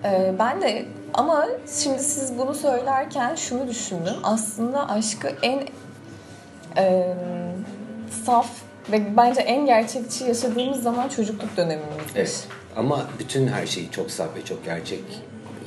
Ee, 0.05 0.35
ben 0.39 0.63
de 0.63 0.87
ama 1.15 1.47
şimdi 1.83 1.99
siz 1.99 2.39
bunu 2.39 2.55
söylerken 2.55 3.35
şunu 3.35 3.69
düşündüm. 3.69 4.15
Aslında 4.23 4.89
aşkı 4.91 5.29
en 5.43 5.63
e, 6.77 7.15
saf 8.25 8.49
ve 8.93 9.17
bence 9.17 9.41
en 9.41 9.67
gerçekçi 9.67 10.25
yaşadığımız 10.25 10.83
zaman 10.83 11.09
çocukluk 11.09 11.57
dönemimizdir. 11.57 12.17
Evet. 12.17 12.49
Ama 12.77 13.07
bütün 13.19 13.47
her 13.49 13.67
şeyi 13.67 13.91
çok 13.91 14.11
saf 14.11 14.37
ve 14.37 14.45
çok 14.45 14.65
gerçek 14.65 15.03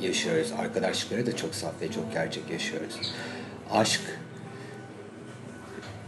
yaşıyoruz. 0.02 0.52
Arkadaşlıkları 0.58 1.26
da 1.26 1.36
çok 1.36 1.54
saf 1.54 1.72
ve 1.80 1.90
çok 1.90 2.12
gerçek 2.12 2.50
yaşıyoruz. 2.50 3.00
Aşk 3.72 4.00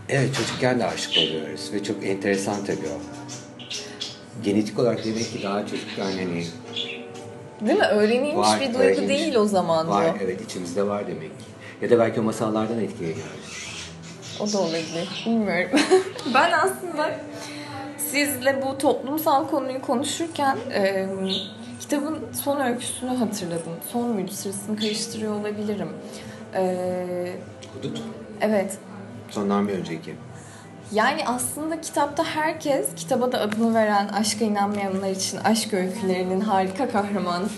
Evet 0.09 0.35
çocukken 0.35 0.81
de 0.81 0.85
aşık 0.85 1.13
oluyoruz 1.19 1.71
ve 1.73 1.83
çok 1.83 2.07
enteresan 2.07 2.65
tabii 2.67 2.77
o. 2.89 3.01
Genetik 4.45 4.79
olarak 4.79 5.05
demek 5.05 5.33
ki 5.33 5.43
daha 5.43 5.67
çocukken 5.67 6.05
hani 6.05 6.45
Değil 7.67 7.79
mi? 7.79 7.85
Öğrenilmiş 7.87 8.35
var, 8.49 8.61
bir 8.61 8.67
duygu 8.67 8.79
öğrenilmiş. 8.79 9.09
değil 9.09 9.35
o 9.35 9.47
zaman 9.47 9.89
Var 9.89 10.05
diyor. 10.05 10.15
evet 10.25 10.41
içimizde 10.41 10.87
var 10.87 11.07
demek. 11.07 11.31
Ya 11.83 11.91
da 11.91 11.99
belki 11.99 12.21
o 12.21 12.23
masallardan 12.23 12.81
etkileniyoruz. 12.81 13.73
O 14.41 14.53
da 14.53 14.59
olabilir. 14.59 15.23
Bilmiyorum. 15.27 15.81
ben 16.35 16.53
aslında 16.53 17.11
sizle 18.11 18.63
bu 18.67 18.79
toplumsal 18.79 19.49
konuyu 19.49 19.81
konuşurken 19.83 20.57
e, 20.75 21.07
kitabın 21.81 22.19
son 22.45 22.61
öyküsünü 22.61 23.11
hatırladım. 23.11 23.73
Son 23.93 24.09
muydu? 24.09 24.31
Sırasını 24.33 24.77
karıştırıyor 24.77 25.41
olabilirim. 25.41 25.89
E, 26.55 26.77
Hudut? 27.77 28.03
Evet. 28.41 28.79
Sondan 29.33 29.69
bir 29.69 29.73
önceki. 29.73 30.15
Yani 30.93 31.23
aslında 31.27 31.81
kitapta 31.81 32.25
herkes 32.25 32.89
kitaba 32.97 33.33
da 33.33 33.41
adını 33.41 33.75
veren 33.75 34.09
aşka 34.09 34.45
inanmayanlar 34.45 35.11
için 35.11 35.39
aşk 35.45 35.75
öykülerinin 35.75 36.41
harika 36.41 36.91
kahramanı 36.91 37.49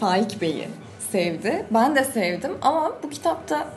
Faik 0.00 0.40
Bey'i 0.40 0.68
sevdi. 1.12 1.66
Ben 1.70 1.96
de 1.96 2.04
sevdim 2.04 2.52
ama 2.62 2.92
bu 3.02 3.10
kitapta 3.10 3.68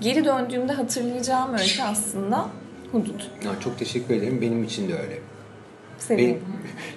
geri 0.00 0.24
döndüğümde 0.24 0.72
hatırlayacağım 0.72 1.54
öykü 1.54 1.82
aslında 1.82 2.46
Hudut. 2.92 3.30
Ya, 3.44 3.60
çok 3.60 3.78
teşekkür 3.78 4.14
ederim. 4.14 4.40
Benim 4.40 4.64
için 4.64 4.88
de 4.88 4.94
öyle. 4.94 5.18
Benim, 6.10 6.40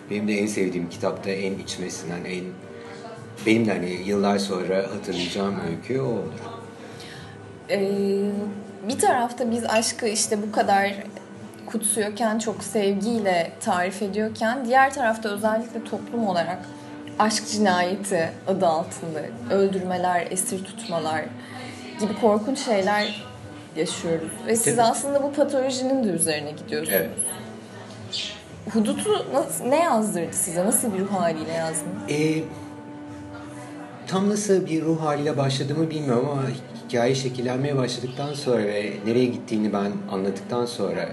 benim 0.09 0.27
de 0.27 0.33
en 0.33 0.47
sevdiğim 0.47 0.89
kitapta 0.89 1.29
en 1.29 1.59
içmesinden 1.59 2.25
en 2.25 2.43
benim 3.45 3.65
de 3.65 3.71
hani 3.71 3.89
yıllar 4.05 4.37
sonra 4.37 4.77
hatırlayacağım 4.77 5.55
öykü 5.69 6.01
o 6.01 6.05
olur. 6.05 6.23
Ee, 7.69 8.31
bir 8.87 8.99
tarafta 8.99 9.51
biz 9.51 9.65
aşkı 9.65 10.07
işte 10.07 10.41
bu 10.41 10.51
kadar 10.51 10.93
kutsuyorken, 11.65 12.39
çok 12.39 12.63
sevgiyle 12.63 13.51
tarif 13.59 14.01
ediyorken 14.01 14.65
diğer 14.65 14.93
tarafta 14.93 15.29
özellikle 15.29 15.83
toplum 15.83 16.27
olarak 16.27 16.59
aşk 17.19 17.47
cinayeti 17.47 18.29
adı 18.47 18.67
altında 18.67 19.19
öldürmeler, 19.51 20.27
esir 20.29 20.63
tutmalar 20.63 21.25
gibi 21.99 22.19
korkunç 22.21 22.59
şeyler 22.59 23.25
yaşıyoruz. 23.75 24.31
Ve 24.47 24.55
siz 24.55 24.79
aslında 24.79 25.23
bu 25.23 25.33
patolojinin 25.33 26.03
de 26.03 26.07
üzerine 26.07 26.51
gidiyorsunuz. 26.51 26.99
Evet. 26.99 27.09
Hudut'u 28.73 29.25
ne 29.69 29.79
yazdırdı 29.79 30.33
size? 30.33 30.65
Nasıl 30.65 30.93
bir 30.93 30.99
ruh 30.99 31.11
haliyle 31.11 31.53
yazdınız? 31.53 32.09
Ee, 32.09 32.43
tam 34.07 34.29
nasıl 34.29 34.65
bir 34.65 34.81
ruh 34.81 35.01
haliyle 35.01 35.37
başladığımı 35.37 35.89
bilmiyorum 35.89 36.29
ama 36.31 36.41
hikaye 36.95 37.15
şekillenmeye 37.15 37.77
başladıktan 37.77 38.33
sonra 38.33 38.63
ve 38.63 38.93
nereye 39.05 39.25
gittiğini 39.25 39.73
ben 39.73 39.91
anladıktan 40.11 40.65
sonra 40.65 41.09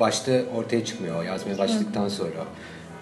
başta 0.00 0.32
ortaya 0.56 0.84
çıkmıyor. 0.84 1.24
Yazmaya 1.24 1.58
başladıktan 1.58 2.08
sonra 2.08 2.44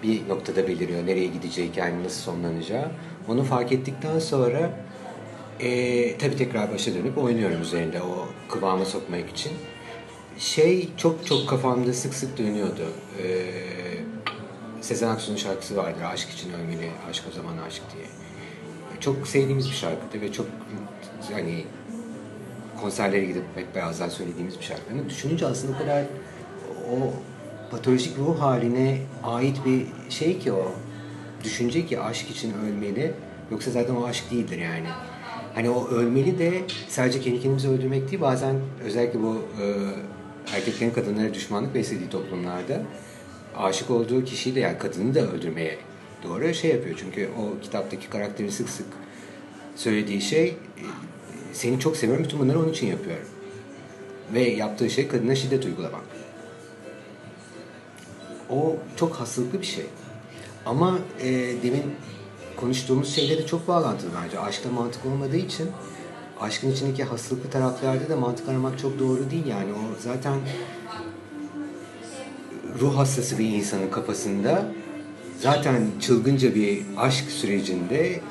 bir 0.03 0.29
noktada 0.29 0.67
beliriyor. 0.67 1.05
Nereye 1.05 1.27
gideceği, 1.27 1.69
hikayenin 1.69 2.03
nasıl 2.03 2.21
sonlanacağı. 2.21 2.91
Onu 3.27 3.43
fark 3.43 3.71
ettikten 3.71 4.19
sonra 4.19 4.69
e, 5.59 6.17
tabii 6.17 6.35
tekrar 6.35 6.73
başa 6.73 6.93
dönüp 6.93 7.17
oynuyorum 7.17 7.61
üzerinde 7.61 8.01
o 8.01 8.27
kıvama 8.49 8.85
sokmak 8.85 9.29
için. 9.29 9.51
şey 10.37 10.89
çok 10.97 11.25
çok 11.25 11.49
kafamda 11.49 11.93
sık 11.93 12.13
sık 12.13 12.37
dönüyordu. 12.37 12.87
Ee, 13.23 13.45
Sezen 14.81 15.07
Aksu'nun 15.07 15.37
şarkısı 15.37 15.77
vardır. 15.77 16.01
Aşk 16.13 16.29
için 16.29 16.53
ölmeli, 16.53 16.91
aşk 17.09 17.23
o 17.31 17.35
zaman 17.35 17.57
aşk 17.67 17.81
diye. 17.95 18.05
Çok 18.99 19.27
sevdiğimiz 19.27 19.69
bir 19.69 19.75
şarkıydı 19.75 20.25
ve 20.25 20.31
çok 20.31 20.45
hani 21.33 21.65
konserlere 22.81 23.25
gidip 23.25 23.43
hep 23.55 23.75
beyazlar 23.75 24.09
söylediğimiz 24.09 24.59
bir 24.59 24.63
şarkı. 24.63 24.83
Ama 24.91 25.09
düşününce 25.09 25.45
aslında 25.45 25.75
o 25.75 25.77
kadar 25.77 26.03
o 26.91 27.13
patolojik 27.71 28.17
ruh 28.17 28.39
haline 28.39 28.97
ait 29.23 29.65
bir 29.65 29.85
şey 30.09 30.39
ki 30.39 30.51
o. 30.51 30.71
Düşünce 31.43 31.85
ki 31.85 31.99
aşk 31.99 32.29
için 32.29 32.53
ölmeli. 32.53 33.13
Yoksa 33.51 33.71
zaten 33.71 33.95
o 33.95 34.05
aşk 34.05 34.31
değildir 34.31 34.57
yani. 34.57 34.87
Hani 35.55 35.69
o 35.69 35.87
ölmeli 35.87 36.39
de 36.39 36.61
sadece 36.87 37.21
kendi 37.21 37.39
kendimizi 37.39 37.69
öldürmek 37.69 38.11
değil. 38.11 38.21
Bazen 38.21 38.55
özellikle 38.83 39.21
bu 39.23 39.41
e, 39.61 39.65
erkeklerin 40.55 40.91
kadınlara 40.91 41.33
düşmanlık 41.33 41.75
beslediği 41.75 42.09
toplumlarda 42.09 42.81
aşık 43.57 43.89
olduğu 43.89 44.25
kişiyi 44.25 44.55
de 44.55 44.59
yani 44.59 44.77
kadını 44.77 45.15
da 45.15 45.31
öldürmeye 45.31 45.77
doğru 46.23 46.53
şey 46.53 46.71
yapıyor. 46.71 46.95
Çünkü 46.99 47.29
o 47.39 47.61
kitaptaki 47.61 48.09
karakteri 48.09 48.51
sık 48.51 48.69
sık 48.69 48.87
söylediği 49.75 50.21
şey 50.21 50.47
e, 50.47 50.55
seni 51.55 51.79
çok 51.79 51.97
seviyorum 51.97 52.23
bütün 52.23 52.39
bunları 52.39 52.59
onun 52.59 52.69
için 52.69 52.87
yapıyorum. 52.87 53.27
Ve 54.33 54.41
yaptığı 54.41 54.89
şey 54.89 55.07
kadına 55.07 55.35
şiddet 55.35 55.65
uygulamak. 55.65 56.03
O 58.49 58.75
çok 58.95 59.15
hastalıklı 59.15 59.61
bir 59.61 59.65
şey. 59.65 59.85
Ama 60.65 60.99
e, 61.21 61.29
demin 61.63 61.83
konuştuğumuz 62.55 63.15
şeyle 63.15 63.37
de 63.37 63.45
çok 63.45 63.67
bağlantılı 63.67 64.09
bence. 64.23 64.39
Aşkta 64.39 64.69
mantık 64.69 65.05
olmadığı 65.05 65.37
için 65.37 65.69
aşkın 66.39 66.71
içindeki 66.71 67.03
hastalıklı 67.03 67.49
taraflarda 67.49 68.09
da 68.09 68.15
mantık 68.15 68.49
aramak 68.49 68.79
çok 68.79 68.99
doğru 68.99 69.31
değil 69.31 69.45
yani. 69.45 69.73
O 69.73 70.01
zaten 70.01 70.39
ruh 72.79 72.97
hastası 72.97 73.39
bir 73.39 73.45
insanın 73.45 73.89
kafasında 73.89 74.71
zaten 75.39 75.87
çılgınca 76.01 76.55
bir 76.55 76.81
aşk 76.97 77.31
sürecinde 77.31 78.21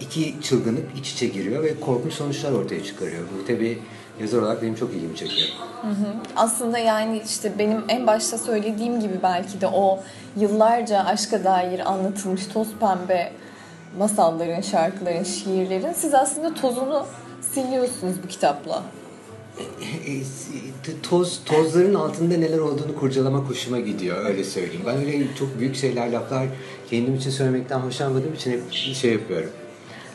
iki 0.00 0.34
çılgınlık 0.42 0.98
iç 0.98 1.12
içe 1.12 1.26
giriyor 1.26 1.62
ve 1.62 1.80
korkunç 1.80 2.12
sonuçlar 2.12 2.52
ortaya 2.52 2.84
çıkarıyor. 2.84 3.22
Bu 3.40 3.46
tabi 3.46 3.78
yazar 4.20 4.38
olarak 4.38 4.62
benim 4.62 4.74
çok 4.74 4.94
ilgimi 4.94 5.16
çekiyor. 5.16 5.48
Hı 5.82 5.88
hı. 5.88 6.14
Aslında 6.36 6.78
yani 6.78 7.22
işte 7.26 7.52
benim 7.58 7.84
en 7.88 8.06
başta 8.06 8.38
söylediğim 8.38 9.00
gibi 9.00 9.14
belki 9.22 9.60
de 9.60 9.66
o 9.66 10.00
yıllarca 10.36 10.98
aşka 10.98 11.44
dair 11.44 11.90
anlatılmış 11.90 12.46
toz 12.46 12.68
pembe 12.80 13.32
masalların, 13.98 14.60
şarkıların, 14.60 15.24
şiirlerin 15.24 15.92
siz 15.92 16.14
aslında 16.14 16.54
tozunu 16.54 17.06
siliyorsunuz 17.40 18.14
bu 18.24 18.28
kitapla. 18.28 18.82
E, 19.58 20.12
e, 20.12 20.22
toz 21.02 21.40
tozların 21.44 21.94
altında 21.94 22.36
neler 22.36 22.58
olduğunu 22.58 22.96
kurcalamak 22.98 23.50
hoşuma 23.50 23.80
gidiyor 23.80 24.24
öyle 24.24 24.44
söyleyeyim. 24.44 24.82
Ben 24.86 24.96
öyle 24.96 25.26
çok 25.38 25.58
büyük 25.60 25.76
şeyler 25.76 26.12
laflar 26.12 26.46
kendim 26.90 27.14
için 27.14 27.30
söylemekten 27.30 27.78
hoşlanmadığım 27.78 28.34
için 28.34 28.50
hep 28.52 28.72
şey 28.72 29.12
yapıyorum. 29.12 29.50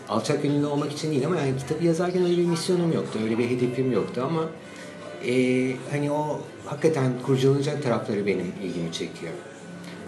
Alçak 0.09 0.43
gönüllü 0.43 0.65
olmak 0.65 0.91
için 0.91 1.11
değil 1.11 1.25
ama 1.25 1.35
yani 1.35 1.57
kitabı 1.57 1.85
yazarken 1.85 2.23
öyle 2.23 2.37
bir 2.37 2.45
misyonum 2.45 2.93
yoktu, 2.93 3.19
öyle 3.23 3.37
bir 3.37 3.49
hedefim 3.49 3.91
yoktu 3.91 4.21
ama 4.25 4.49
e, 5.27 5.33
hani 5.91 6.11
o 6.11 6.41
hakikaten 6.65 7.11
kurcalanacak 7.25 7.83
tarafları 7.83 8.25
benim 8.25 8.53
ilgimi 8.63 8.91
çekiyor. 8.91 9.33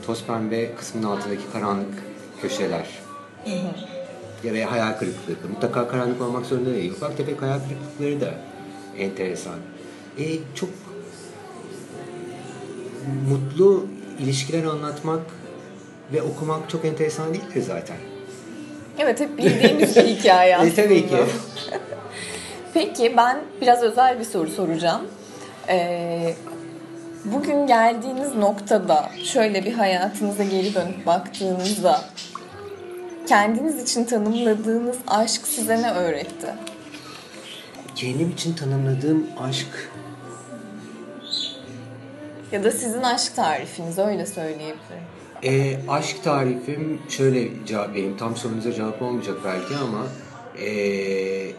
Toz 0.06 0.24
pembe 0.24 0.76
kısmının 0.76 1.08
altındaki 1.08 1.52
karanlık 1.54 2.04
köşeler. 2.42 2.88
Ya 4.44 4.54
veya 4.54 4.72
hayal 4.72 4.94
kırıklığı. 4.94 5.50
Mutlaka 5.50 5.88
karanlık 5.88 6.22
olmak 6.22 6.46
zorunda 6.46 6.74
değil. 6.74 6.92
Ufak 6.92 7.18
tefek 7.18 7.42
hayal 7.42 7.60
kırıklıkları 7.60 8.22
da 8.22 8.34
enteresan. 8.98 9.60
E, 10.20 10.24
çok 10.56 10.70
mutlu 13.30 13.86
ilişkiler 14.20 14.64
anlatmak 14.64 15.22
ve 16.14 16.22
okumak 16.22 16.70
çok 16.70 16.86
enteresan 16.86 17.34
değildir 17.34 17.62
zaten. 17.62 17.98
Evet 19.00 19.20
hep 19.20 19.38
bildiğimiz 19.38 19.96
bir 19.96 20.06
hikaye 20.06 20.58
aslında. 20.58 20.72
e, 20.82 20.84
tabii 20.84 21.10
ki. 21.10 21.16
Peki 22.74 23.14
ben 23.18 23.40
biraz 23.62 23.84
özel 23.84 24.20
bir 24.20 24.26
soru 24.26 24.50
soracağım. 24.50 25.02
Ee, 25.70 26.36
bugün 27.26 27.68
geldiğiniz 27.68 28.36
noktada 28.36 29.10
şöyle 29.24 29.66
bir 29.66 29.74
hayatınıza 29.74 30.44
geri 30.44 30.76
dönüp 30.76 31.06
baktığınızda 31.06 32.02
kendiniz 33.28 33.84
için 33.84 34.04
tanımladığınız 34.04 34.98
aşk 35.08 35.48
size 35.48 35.82
ne 35.82 35.92
öğretti? 35.92 36.48
kendim 37.96 38.30
için 38.30 38.54
tanımladığım 38.54 39.28
aşk 39.40 39.92
ya 42.52 42.64
da 42.64 42.72
sizin 42.72 43.02
aşk 43.02 43.36
tarifiniz 43.36 44.00
öyle 44.00 44.26
söyleyebilirim. 44.26 45.04
E, 45.44 45.80
aşk 45.88 46.24
tarifim 46.24 47.00
şöyle 47.10 47.66
cevap 47.66 47.90
vereyim. 47.90 48.18
Tam 48.18 48.36
sorunuza 48.36 48.74
cevap 48.74 49.02
olmayacak 49.02 49.38
belki 49.46 49.76
ama 49.76 50.08
e, 50.66 51.52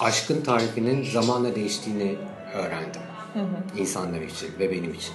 aşkın 0.00 0.40
tarifinin 0.40 1.04
zamanla 1.04 1.54
değiştiğini 1.54 2.14
öğrendim. 2.54 3.00
Hı 3.34 3.40
hı. 3.40 3.78
İnsanlar 3.78 4.20
için 4.20 4.48
ve 4.58 4.70
benim 4.70 4.94
için. 4.94 5.14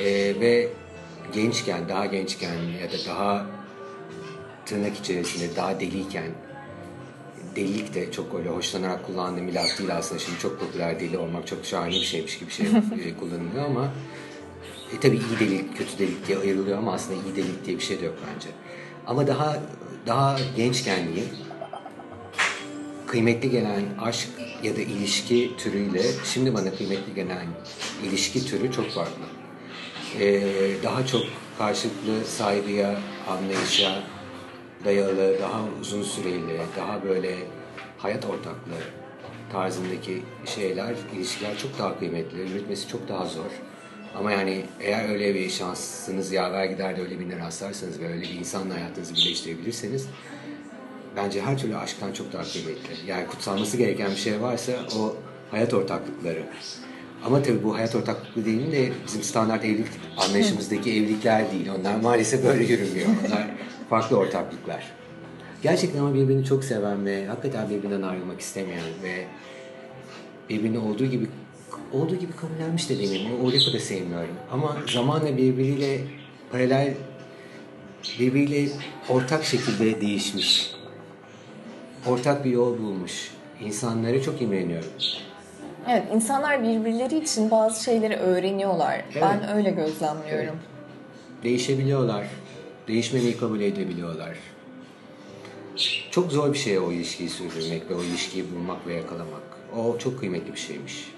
E, 0.00 0.40
ve 0.40 0.68
gençken, 1.34 1.88
daha 1.88 2.06
gençken 2.06 2.54
ya 2.82 2.92
da 2.92 3.08
daha 3.08 3.46
tırnak 4.66 4.96
içerisinde 4.96 5.56
daha 5.56 5.80
deliyken 5.80 6.30
delilik 7.56 7.94
de 7.94 8.12
çok 8.12 8.34
öyle 8.34 8.48
hoşlanarak 8.48 9.06
kullandığım 9.06 9.48
bir 9.48 9.52
laf 9.52 9.78
değil 9.78 9.96
aslında. 9.96 10.18
Şimdi 10.18 10.38
çok 10.38 10.60
popüler 10.60 11.00
deli 11.00 11.18
olmak 11.18 11.46
çok 11.46 11.64
şahane 11.64 11.90
bir 11.90 12.00
şeymiş 12.00 12.38
gibi 12.38 12.50
şey 12.50 12.66
e, 13.04 13.16
kullanılıyor 13.20 13.64
ama 13.64 13.92
e, 14.92 15.00
tabii 15.00 15.16
iyi 15.16 15.40
delilik, 15.40 15.78
kötü 15.78 15.98
delilik 15.98 16.26
diye 16.26 16.38
ayrılıyor 16.38 16.78
ama 16.78 16.92
aslında 16.92 17.22
iyi 17.22 17.36
delilik 17.36 17.66
diye 17.66 17.78
bir 17.78 17.82
şey 17.82 18.00
de 18.00 18.04
yok 18.04 18.14
bence. 18.34 18.48
Ama 19.06 19.26
daha 19.26 19.58
daha 20.06 20.36
gençken 20.56 21.04
diyeyim 21.06 21.28
kıymetli 23.06 23.50
gelen 23.50 23.82
aşk 24.02 24.28
ya 24.62 24.76
da 24.76 24.80
ilişki 24.80 25.52
türüyle 25.58 26.02
şimdi 26.24 26.54
bana 26.54 26.74
kıymetli 26.74 27.14
gelen 27.14 27.46
ilişki 28.04 28.46
türü 28.46 28.72
çok 28.72 28.90
farklı. 28.90 29.24
Ee, 30.20 30.42
daha 30.82 31.06
çok 31.06 31.22
karşılıklı 31.58 32.24
saygıya, 32.24 32.98
anlayışa, 33.28 34.02
dayalı, 34.84 35.40
daha 35.40 35.60
uzun 35.80 36.02
süreli, 36.02 36.60
daha 36.76 37.04
böyle 37.04 37.34
hayat 37.98 38.24
ortaklığı 38.24 38.84
tarzındaki 39.52 40.22
şeyler, 40.46 40.94
ilişkiler 41.16 41.58
çok 41.58 41.78
daha 41.78 41.98
kıymetli. 41.98 42.38
Yürütmesi 42.38 42.88
çok 42.88 43.08
daha 43.08 43.26
zor. 43.26 43.50
Ama 44.18 44.32
yani 44.32 44.64
eğer 44.80 45.08
öyle 45.08 45.34
bir 45.34 45.50
şansınız 45.50 46.32
yaver 46.32 46.64
gider 46.64 46.96
de 46.96 47.00
öyle 47.00 47.20
birine 47.20 47.38
rastlarsanız 47.38 48.00
ve 48.00 48.08
öyle 48.08 48.22
bir 48.22 48.34
insanla 48.34 48.74
hayatınızı 48.74 49.14
birleştirebilirseniz 49.14 50.06
bence 51.16 51.42
her 51.42 51.58
türlü 51.58 51.76
aşktan 51.76 52.12
çok 52.12 52.32
daha 52.32 52.42
kıymetli. 52.42 53.10
Yani 53.10 53.26
kutsanması 53.26 53.76
gereken 53.76 54.10
bir 54.10 54.16
şey 54.16 54.42
varsa 54.42 54.72
o 54.98 55.16
hayat 55.50 55.74
ortaklıkları. 55.74 56.42
Ama 57.24 57.42
tabii 57.42 57.62
bu 57.62 57.76
hayat 57.76 57.94
ortaklıkları 57.94 58.46
değil 58.46 58.72
de 58.72 58.92
bizim 59.06 59.22
standart 59.22 59.64
evlilik 59.64 59.86
anlayışımızdaki 60.16 60.90
evlilikler 60.92 61.52
değil. 61.52 61.68
Onlar 61.80 61.96
maalesef 61.96 62.44
böyle 62.44 62.64
yürümüyor. 62.64 63.08
Onlar 63.26 63.50
farklı 63.90 64.16
ortaklıklar. 64.16 64.92
Gerçekten 65.62 66.00
ama 66.00 66.14
birbirini 66.14 66.44
çok 66.44 66.64
seven 66.64 67.06
ve 67.06 67.26
hakikaten 67.26 67.70
birbirinden 67.70 68.02
ayrılmak 68.02 68.40
istemeyen 68.40 68.84
ve 69.02 69.24
birbirini 70.50 70.78
olduğu 70.78 71.06
gibi 71.06 71.26
olduğu 71.92 72.16
gibi 72.16 72.32
kabullenmiş 72.32 72.90
de 72.90 72.98
demeyeyim. 72.98 73.44
O 73.44 73.46
lafı 73.46 73.72
da 73.72 73.80
sevmiyorum. 73.80 74.34
Ama 74.52 74.76
zamanla 74.92 75.36
birbiriyle 75.36 76.00
paralel 76.52 76.94
birbiriyle 78.18 78.68
ortak 79.08 79.44
şekilde 79.44 80.00
değişmiş. 80.00 80.70
Ortak 82.06 82.44
bir 82.44 82.50
yol 82.50 82.78
bulmuş. 82.78 83.30
İnsanları 83.60 84.22
çok 84.22 84.42
imreniyorum. 84.42 84.90
Evet, 85.88 86.02
insanlar 86.14 86.62
birbirleri 86.62 87.18
için 87.18 87.50
bazı 87.50 87.84
şeyleri 87.84 88.16
öğreniyorlar. 88.16 89.04
Evet. 89.12 89.22
Ben 89.22 89.56
öyle 89.56 89.70
gözlemliyorum. 89.70 90.44
Evet. 90.44 91.42
Değişebiliyorlar 91.42 92.26
değişmemeyi 92.88 93.36
kabul 93.36 93.60
edebiliyorlar. 93.60 94.36
Çok 96.10 96.32
zor 96.32 96.52
bir 96.52 96.58
şey 96.58 96.78
o 96.78 96.92
ilişkiyi 96.92 97.28
sürdürmek 97.28 97.90
ve 97.90 97.94
o 97.94 98.02
ilişkiyi 98.02 98.44
bulmak 98.54 98.86
ve 98.86 98.94
yakalamak. 98.94 99.42
O 99.76 99.98
çok 99.98 100.18
kıymetli 100.18 100.52
bir 100.52 100.58
şeymiş. 100.58 101.12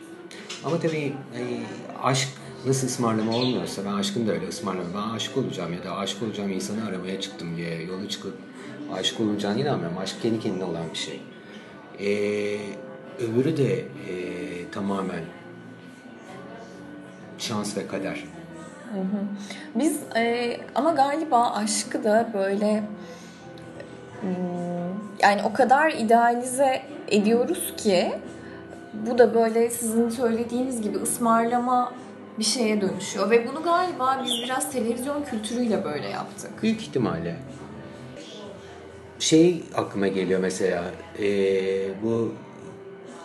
Ama 0.65 0.81
tabii 0.81 1.15
yani 1.37 1.61
aşk 2.03 2.29
nasıl 2.67 2.87
ısmarlama 2.87 3.37
olmuyorsa 3.37 3.85
ben 3.85 3.93
aşkın 3.93 4.27
da 4.27 4.33
öyle 4.33 4.49
ısmarlama. 4.49 4.89
Ben 4.95 5.15
aşık 5.15 5.37
olacağım 5.37 5.73
ya 5.73 5.85
da 5.85 5.97
aşık 5.97 6.23
olacağım 6.23 6.53
insanı 6.53 6.87
aramaya 6.89 7.21
çıktım 7.21 7.57
diye 7.57 7.83
yola 7.83 8.09
çıkıp 8.09 8.35
aşık 8.93 9.21
olacağını 9.21 9.61
inanmıyorum. 9.61 9.99
Aşk 9.99 10.23
kendi 10.23 10.41
kendine 10.41 10.65
olan 10.65 10.85
bir 10.93 10.99
şey. 10.99 11.21
Ee, 12.01 12.59
öbürü 13.19 13.57
de 13.57 13.79
e, 13.79 13.85
tamamen 14.73 15.25
şans 17.39 17.77
ve 17.77 17.87
kader. 17.87 18.25
Biz 19.75 20.01
e, 20.17 20.57
ama 20.75 20.91
galiba 20.91 21.51
aşkı 21.51 22.05
da 22.05 22.31
böyle 22.35 22.83
hmm, 24.21 24.31
yani 25.23 25.43
o 25.45 25.53
kadar 25.53 25.91
idealize 25.91 26.83
ediyoruz 27.09 27.75
ki 27.77 28.13
bu 29.07 29.19
da 29.19 29.35
böyle 29.35 29.71
sizin 29.71 30.09
söylediğiniz 30.09 30.83
gibi 30.83 30.99
ısmarlama 30.99 31.93
bir 32.39 32.45
şeye 32.45 32.81
dönüşüyor. 32.81 33.31
Ve 33.31 33.49
bunu 33.49 33.63
galiba 33.63 34.23
biz 34.25 34.33
biraz 34.45 34.73
televizyon 34.73 35.25
kültürüyle 35.25 35.85
böyle 35.85 36.09
yaptık. 36.09 36.51
Büyük 36.63 36.81
ihtimalle. 36.81 37.37
Şey 39.19 39.63
aklıma 39.75 40.09
geliyor 40.09 40.41
mesela 40.41 40.85
ee, 41.23 42.03
bu 42.03 42.33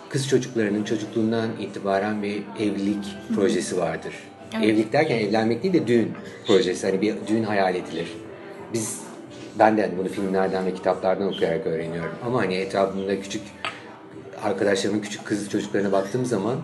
kız 0.10 0.28
çocuklarının 0.28 0.84
çocukluğundan 0.84 1.50
itibaren 1.60 2.24
bir 2.24 2.44
evlilik 2.60 3.06
projesi 3.36 3.78
vardır. 3.78 4.14
Evet. 4.56 4.66
Evlilik 4.66 4.94
derken 4.94 5.20
evlenmek 5.20 5.64
değil 5.64 5.74
de 5.74 5.88
düğün 5.88 6.12
projesi. 6.48 6.88
Hani 6.88 7.02
bir 7.02 7.16
düğün 7.28 7.44
hayal 7.44 7.76
edilir. 7.76 8.08
Biz 8.74 9.02
ben 9.60 9.78
de 9.78 9.92
bunu 9.98 10.08
filmlerden 10.08 10.66
ve 10.66 10.74
kitaplardan 10.74 11.28
okuyarak 11.28 11.68
öğreniyorum. 11.68 12.16
Ama 12.26 12.42
hani 12.42 12.56
etrafımda 12.56 13.22
küçük 13.22 13.42
arkadaşlarımın 14.44 15.02
küçük 15.02 15.26
kız 15.26 15.50
çocuklarına 15.50 15.92
baktığım 15.92 16.26
zaman 16.26 16.56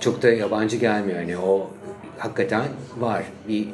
çok 0.00 0.22
da 0.22 0.30
yabancı 0.30 0.76
gelmiyor. 0.76 1.20
Yani 1.20 1.38
o 1.38 1.70
hakikaten 2.18 2.68
var. 2.98 3.24
Bir 3.48 3.68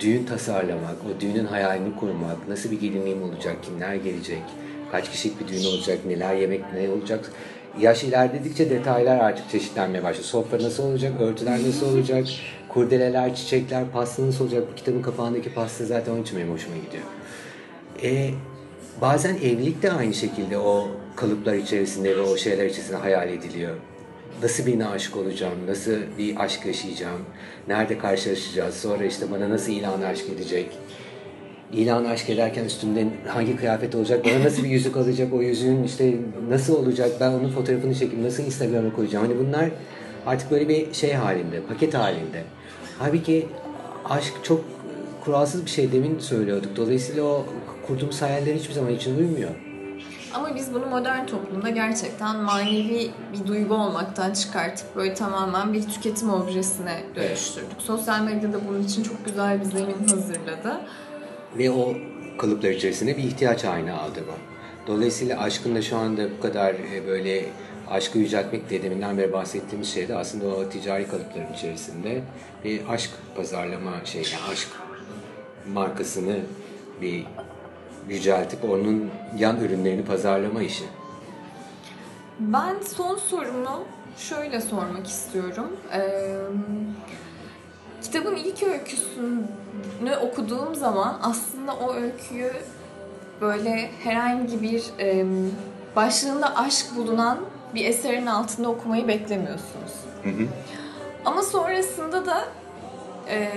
düğün 0.00 0.24
tasarlamak, 0.24 0.96
o 1.06 1.20
düğünün 1.20 1.46
hayalini 1.46 1.96
kurmak, 1.96 2.48
nasıl 2.48 2.70
bir 2.70 2.80
gelinliğim 2.80 3.22
olacak, 3.22 3.56
kimler 3.62 3.94
gelecek, 3.94 4.42
kaç 4.92 5.10
kişilik 5.10 5.40
bir 5.40 5.48
düğün 5.48 5.64
olacak, 5.64 5.98
neler 6.06 6.34
yemek, 6.34 6.60
ne 6.74 6.90
olacak. 6.90 7.32
Yaş 7.80 8.04
ilerledikçe 8.04 8.70
detaylar 8.70 9.18
artık 9.18 9.50
çeşitlenmeye 9.50 10.04
başlıyor. 10.04 10.24
Sofra 10.24 10.62
nasıl 10.62 10.84
olacak, 10.84 11.20
örtüler 11.20 11.58
nasıl 11.68 11.94
olacak, 11.94 12.26
kurdeleler, 12.68 13.34
çiçekler, 13.34 13.90
pasta 13.92 14.26
nasıl 14.26 14.44
olacak. 14.44 14.64
Bu 14.72 14.74
kitabın 14.74 15.02
kapağındaki 15.02 15.54
pasta 15.54 15.84
zaten 15.84 16.12
onun 16.12 16.22
için 16.22 16.38
benim 16.38 16.52
hoşuma 16.52 16.76
gidiyor. 16.76 17.02
E, 18.02 18.30
bazen 19.00 19.34
evlilik 19.34 19.82
de 19.82 19.92
aynı 19.92 20.14
şekilde 20.14 20.58
o 20.58 20.88
kalıplar 21.16 21.54
içerisinde 21.54 22.16
ve 22.16 22.20
o 22.20 22.36
şeyler 22.36 22.66
içerisinde 22.66 22.96
hayal 22.96 23.28
ediliyor. 23.28 23.74
Nasıl 24.42 24.66
birine 24.66 24.86
aşık 24.86 25.16
olacağım, 25.16 25.58
nasıl 25.66 25.92
bir 26.18 26.36
aşk 26.44 26.66
yaşayacağım, 26.66 27.20
nerede 27.68 27.98
karşılaşacağız, 27.98 28.74
sonra 28.74 29.04
işte 29.04 29.30
bana 29.30 29.50
nasıl 29.50 29.72
ilan 29.72 30.02
aşk 30.02 30.24
edecek, 30.34 30.70
ilan 31.72 32.04
aşk 32.04 32.30
ederken 32.30 32.64
üstümde 32.64 33.06
hangi 33.26 33.56
kıyafet 33.56 33.94
olacak, 33.94 34.24
bana 34.24 34.44
nasıl 34.44 34.64
bir 34.64 34.68
yüzük 34.68 34.96
alacak, 34.96 35.32
o 35.32 35.42
yüzüğün 35.42 35.84
işte 35.84 36.14
nasıl 36.48 36.76
olacak, 36.76 37.10
ben 37.20 37.30
onun 37.30 37.50
fotoğrafını 37.50 37.94
çekip 37.94 38.18
nasıl 38.18 38.42
Instagram'a 38.42 38.92
koyacağım. 38.92 39.26
Hani 39.26 39.38
bunlar 39.38 39.70
artık 40.26 40.50
böyle 40.50 40.68
bir 40.68 40.92
şey 40.92 41.12
halinde, 41.12 41.60
paket 41.68 41.94
halinde. 41.94 42.44
Halbuki 42.98 43.46
aşk 44.04 44.34
çok 44.42 44.64
kuralsız 45.24 45.64
bir 45.64 45.70
şey 45.70 45.92
demin 45.92 46.18
söylüyorduk. 46.18 46.76
Dolayısıyla 46.76 47.22
o 47.22 47.46
kurduğumuz 47.86 48.22
hayaller 48.22 48.54
hiçbir 48.54 48.74
zaman 48.74 48.94
için 48.94 49.18
uymuyor. 49.18 49.50
Ama 50.34 50.54
biz 50.54 50.74
bunu 50.74 50.86
modern 50.86 51.26
toplumda 51.26 51.70
gerçekten 51.70 52.36
manevi 52.36 53.10
bir 53.32 53.46
duygu 53.46 53.74
olmaktan 53.74 54.32
çıkartıp 54.32 54.96
böyle 54.96 55.14
tamamen 55.14 55.72
bir 55.72 55.82
tüketim 55.82 56.30
objesine 56.30 57.02
dönüştürdük. 57.16 57.68
Evet. 57.72 57.82
Sosyal 57.82 58.22
medyada 58.22 58.58
bunun 58.68 58.82
için 58.82 59.02
çok 59.02 59.24
güzel 59.24 59.60
bir 59.60 59.64
zemin 59.64 60.08
hazırladı. 60.08 60.80
Ve 61.58 61.70
o 61.70 61.94
kalıplar 62.38 62.70
içerisinde 62.70 63.16
bir 63.16 63.22
ihtiyaç 63.22 63.64
haline 63.64 63.92
aldı 63.92 64.20
bu. 64.28 64.32
Dolayısıyla 64.86 65.40
aşkın 65.40 65.74
da 65.74 65.82
şu 65.82 65.96
anda 65.96 66.22
bu 66.38 66.40
kadar 66.42 66.74
e, 66.74 67.06
böyle 67.06 67.44
aşkı 67.90 68.18
yüceltmek 68.18 68.70
diye 68.70 68.82
deminden 68.82 69.18
beri 69.18 69.32
bahsettiğimiz 69.32 69.94
şey 69.94 70.08
de 70.08 70.16
aslında 70.16 70.46
o 70.46 70.68
ticari 70.68 71.08
kalıpların 71.08 71.52
içerisinde 71.52 72.22
bir 72.64 72.80
aşk 72.88 73.10
pazarlama 73.36 73.92
şey, 74.04 74.22
yani 74.22 74.52
aşk 74.52 74.68
markasını 75.72 76.36
bir 77.02 77.26
yüceltip 78.08 78.64
onun 78.64 79.10
yan 79.38 79.60
ürünlerini 79.60 80.04
pazarlama 80.04 80.62
işi. 80.62 80.84
Ben 82.38 82.74
son 82.96 83.16
sorumu 83.16 83.84
şöyle 84.16 84.60
sormak 84.60 85.06
istiyorum. 85.06 85.76
Ee, 85.92 86.36
kitabın 88.02 88.36
ilk 88.36 88.62
öyküsünü 88.62 90.16
okuduğum 90.22 90.74
zaman 90.74 91.18
aslında 91.22 91.74
o 91.74 91.94
öyküyü 91.94 92.52
böyle 93.40 93.90
herhangi 94.04 94.62
bir 94.62 94.84
e, 94.98 95.26
başlığında 95.96 96.56
aşk 96.56 96.86
bulunan 96.96 97.38
bir 97.74 97.84
eserin 97.84 98.26
altında 98.26 98.68
okumayı 98.68 99.08
beklemiyorsunuz. 99.08 99.92
Hı 100.22 100.30
hı. 100.30 100.46
Ama 101.24 101.42
sonrasında 101.42 102.26
da 102.26 102.44
e, 103.30 103.50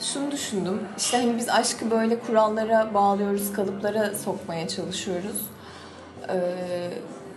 şunu 0.00 0.30
düşündüm. 0.30 0.80
İşte 0.98 1.16
hani 1.16 1.36
biz 1.36 1.48
aşkı 1.48 1.90
böyle 1.90 2.18
kurallara 2.18 2.94
bağlıyoruz, 2.94 3.52
kalıplara 3.52 4.14
sokmaya 4.14 4.68
çalışıyoruz. 4.68 5.46
E, 6.28 6.38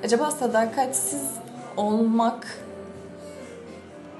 acaba 0.03 0.31
sadakatsiz 0.31 1.23
olmak 1.77 2.47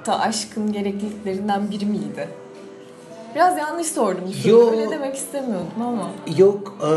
da 0.06 0.20
aşkın 0.20 0.72
gerekliliklerinden 0.72 1.72
biri 1.72 1.86
miydi? 1.86 2.30
Biraz 3.36 3.58
yanlış 3.58 3.88
sordum. 3.88 4.34
Yok. 4.46 4.74
Öyle 4.74 4.90
demek 4.90 5.16
istemiyordum 5.16 5.82
ama. 5.82 6.10
Yok. 6.38 6.78
E... 6.84 6.90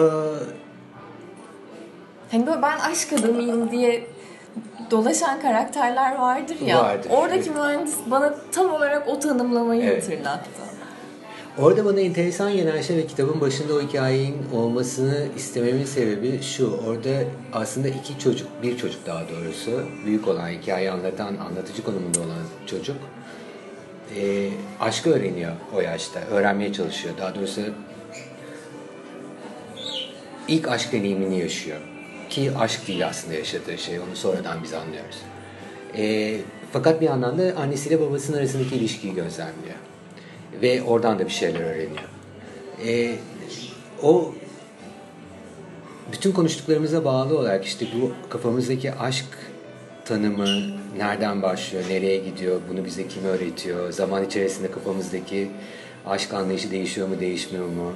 Hani 2.30 2.46
böyle 2.46 2.62
ben 2.62 2.78
aşk 2.78 3.12
adamıyım 3.12 3.70
diye 3.70 4.06
dolaşan 4.90 5.40
karakterler 5.40 6.18
vardır 6.18 6.56
ya. 6.66 6.78
Vardır. 6.78 7.10
Oradaki 7.10 7.50
evet. 7.50 7.56
mühendis 7.56 7.96
bana 8.06 8.34
tam 8.52 8.74
olarak 8.74 9.08
o 9.08 9.20
tanımlamayı 9.20 9.82
evet. 9.82 10.02
hatırlattı. 10.02 10.50
Orada 11.58 11.84
bana 11.84 12.00
enteresan 12.00 12.52
gelen 12.52 12.82
şey 12.82 12.96
ve 12.96 13.06
kitabın 13.06 13.40
başında 13.40 13.74
o 13.74 13.80
hikayenin 13.80 14.36
olmasını 14.52 15.26
istememin 15.36 15.84
sebebi 15.84 16.42
şu. 16.42 16.80
Orada 16.86 17.10
aslında 17.52 17.88
iki 17.88 18.18
çocuk, 18.18 18.48
bir 18.62 18.76
çocuk 18.76 19.06
daha 19.06 19.22
doğrusu, 19.28 19.82
büyük 20.06 20.28
olan 20.28 20.48
hikayeyi 20.48 20.90
anlatan, 20.90 21.36
anlatıcı 21.36 21.84
konumunda 21.84 22.20
olan 22.20 22.42
çocuk 22.66 22.96
e, 24.16 24.48
aşkı 24.80 25.10
öğreniyor 25.10 25.52
o 25.76 25.80
yaşta. 25.80 26.20
Öğrenmeye 26.20 26.72
çalışıyor. 26.72 27.14
Daha 27.18 27.34
doğrusu 27.34 27.60
ilk 30.48 30.68
aşk 30.68 30.92
deneyimini 30.92 31.38
yaşıyor. 31.38 31.80
Ki 32.32 32.52
aşk 32.58 32.88
değil 32.88 33.06
aslında 33.06 33.34
yaşadığı 33.34 33.78
şey. 33.78 33.98
Onu 33.98 34.16
sonradan 34.16 34.62
biz 34.62 34.74
anlıyoruz. 34.74 35.16
E, 35.96 36.36
fakat 36.72 37.00
bir 37.00 37.06
yandan 37.06 37.38
da 37.38 37.56
annesiyle 37.56 38.00
babasının 38.00 38.38
arasındaki 38.38 38.76
ilişkiyi 38.76 39.14
gözlemliyor. 39.14 39.76
Ve 40.62 40.82
oradan 40.82 41.18
da 41.18 41.24
bir 41.24 41.30
şeyler 41.30 41.60
öğreniyor. 41.60 42.08
E, 42.86 43.16
o 44.02 44.34
bütün 46.12 46.32
konuştuklarımıza 46.32 47.04
bağlı 47.04 47.38
olarak 47.38 47.64
işte 47.64 47.86
bu 48.00 48.12
kafamızdaki 48.30 48.92
aşk 48.92 49.26
tanımı 50.04 50.48
nereden 50.96 51.42
başlıyor, 51.42 51.84
nereye 51.88 52.16
gidiyor, 52.16 52.60
bunu 52.70 52.84
bize 52.84 53.08
kim 53.08 53.24
öğretiyor, 53.24 53.92
zaman 53.92 54.24
içerisinde 54.24 54.70
kafamızdaki 54.70 55.50
aşk 56.06 56.34
anlayışı 56.34 56.70
değişiyor 56.70 57.08
mu, 57.08 57.20
değişmiyor 57.20 57.66
mu? 57.66 57.92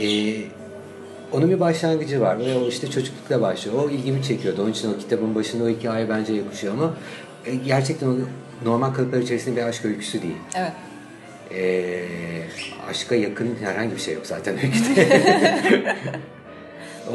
Ee, 0.00 0.59
onun 1.32 1.50
bir 1.50 1.60
başlangıcı 1.60 2.20
var 2.20 2.38
ve 2.38 2.56
o 2.56 2.68
işte 2.68 2.90
çocuklukla 2.90 3.40
başlıyor. 3.40 3.84
O 3.84 3.90
ilgimi 3.90 4.22
çekiyordu. 4.22 4.62
Onun 4.62 4.70
için 4.70 4.94
o 4.94 4.98
kitabın 4.98 5.34
başında 5.34 5.64
o 5.64 5.68
hikaye 5.68 6.08
bence 6.08 6.32
yakışıyor 6.32 6.74
ama 6.74 6.94
e, 7.46 7.54
gerçekten 7.54 8.06
o 8.06 8.14
normal 8.64 8.94
kalıplar 8.94 9.18
içerisinde 9.18 9.56
bir 9.56 9.62
aşk 9.62 9.84
öyküsü 9.84 10.22
değil. 10.22 10.36
Evet. 10.56 10.72
Ee, 11.54 12.04
aşka 12.90 13.14
yakın 13.14 13.56
herhangi 13.60 13.94
bir 13.94 14.00
şey 14.00 14.14
yok 14.14 14.26
zaten 14.26 14.54
öyküde. 14.54 15.96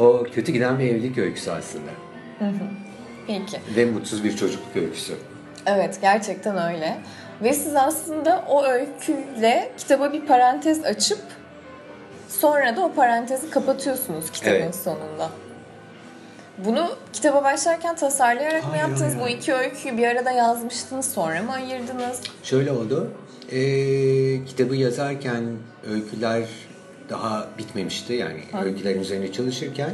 o 0.00 0.26
kötü 0.34 0.52
giden 0.52 0.78
bir 0.78 0.84
evlilik 0.84 1.18
öyküsü 1.18 1.50
aslında. 1.50 1.90
Peki. 3.26 3.60
Ve 3.76 3.84
mutsuz 3.84 4.24
bir 4.24 4.36
çocukluk 4.36 4.76
öyküsü. 4.76 5.14
Evet 5.66 5.98
gerçekten 6.02 6.74
öyle. 6.74 6.96
Ve 7.42 7.52
siz 7.52 7.76
aslında 7.76 8.44
o 8.48 8.64
öyküyle 8.64 9.72
kitaba 9.78 10.12
bir 10.12 10.26
parantez 10.26 10.84
açıp 10.84 11.18
Sonra 12.40 12.76
da 12.76 12.84
o 12.84 12.92
parantezi 12.92 13.50
kapatıyorsunuz 13.50 14.30
kitabın 14.30 14.56
evet. 14.56 14.76
sonunda. 14.76 15.30
Bunu 16.58 16.88
kitaba 17.12 17.44
başlarken 17.44 17.96
tasarlayarak 17.96 18.64
hayır, 18.64 18.74
mı 18.74 18.76
yaptınız? 18.76 19.14
Hayır. 19.14 19.24
Bu 19.24 19.28
iki 19.28 19.54
öyküyü 19.54 19.98
bir 19.98 20.06
arada 20.06 20.30
yazmıştınız 20.30 21.12
sonra 21.12 21.42
mı 21.42 21.52
ayırdınız? 21.52 22.20
Şöyle 22.42 22.72
oldu. 22.72 23.10
Ee, 23.52 24.44
kitabı 24.44 24.76
yazarken 24.76 25.44
öyküler 25.90 26.44
daha 27.10 27.46
bitmemişti. 27.58 28.12
Yani 28.12 28.40
ha. 28.52 28.64
öykülerin 28.64 29.00
üzerine 29.00 29.32
çalışırken 29.32 29.90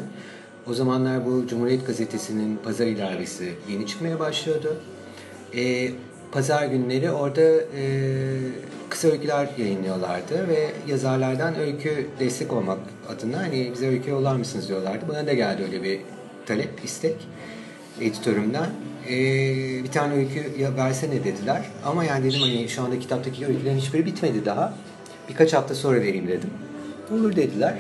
o 0.71 0.75
zamanlar 0.75 1.27
bu 1.27 1.47
Cumhuriyet 1.47 1.87
Gazetesi'nin 1.87 2.57
pazar 2.57 2.87
ilavesi 2.87 3.55
yeni 3.69 3.87
çıkmaya 3.87 4.21
başlıyordu. 4.21 4.77
Ee, 5.55 5.91
pazar 6.33 6.67
günleri 6.67 7.11
orada 7.11 7.43
e, 7.77 7.85
kısa 8.91 9.09
öyküler 9.09 9.49
yayınlıyorlardı 9.59 10.49
ve 10.49 10.71
yazarlardan 10.89 11.59
öykü 11.59 12.07
destek 12.21 12.53
olmak 12.53 12.79
adına 13.09 13.39
hani 13.39 13.71
bize 13.75 13.89
öykü 13.89 14.11
yollar 14.11 14.37
mısınız 14.37 14.69
diyorlardı. 14.69 15.09
Bana 15.09 15.27
da 15.27 15.33
geldi 15.33 15.63
öyle 15.63 15.83
bir 15.83 16.01
talep, 16.47 16.85
istek 16.85 17.17
editörümden. 18.01 18.71
Ee, 19.09 19.85
bir 19.85 19.91
tane 19.93 20.15
öykü 20.15 20.61
ya 20.61 20.77
versene 20.77 21.25
dediler. 21.25 21.63
Ama 21.85 22.05
yani 22.05 22.25
dedim 22.25 22.41
hani 22.41 22.69
şu 22.69 22.83
anda 22.83 22.99
kitaptaki 22.99 23.47
öykülerin 23.47 23.79
hiçbiri 23.79 24.07
bitmedi 24.07 24.45
daha. 24.45 24.75
Birkaç 25.29 25.53
hafta 25.53 25.75
sonra 25.75 26.01
vereyim 26.01 26.29
dedim. 26.29 26.51
Olur 27.13 27.37
dediler. 27.37 27.75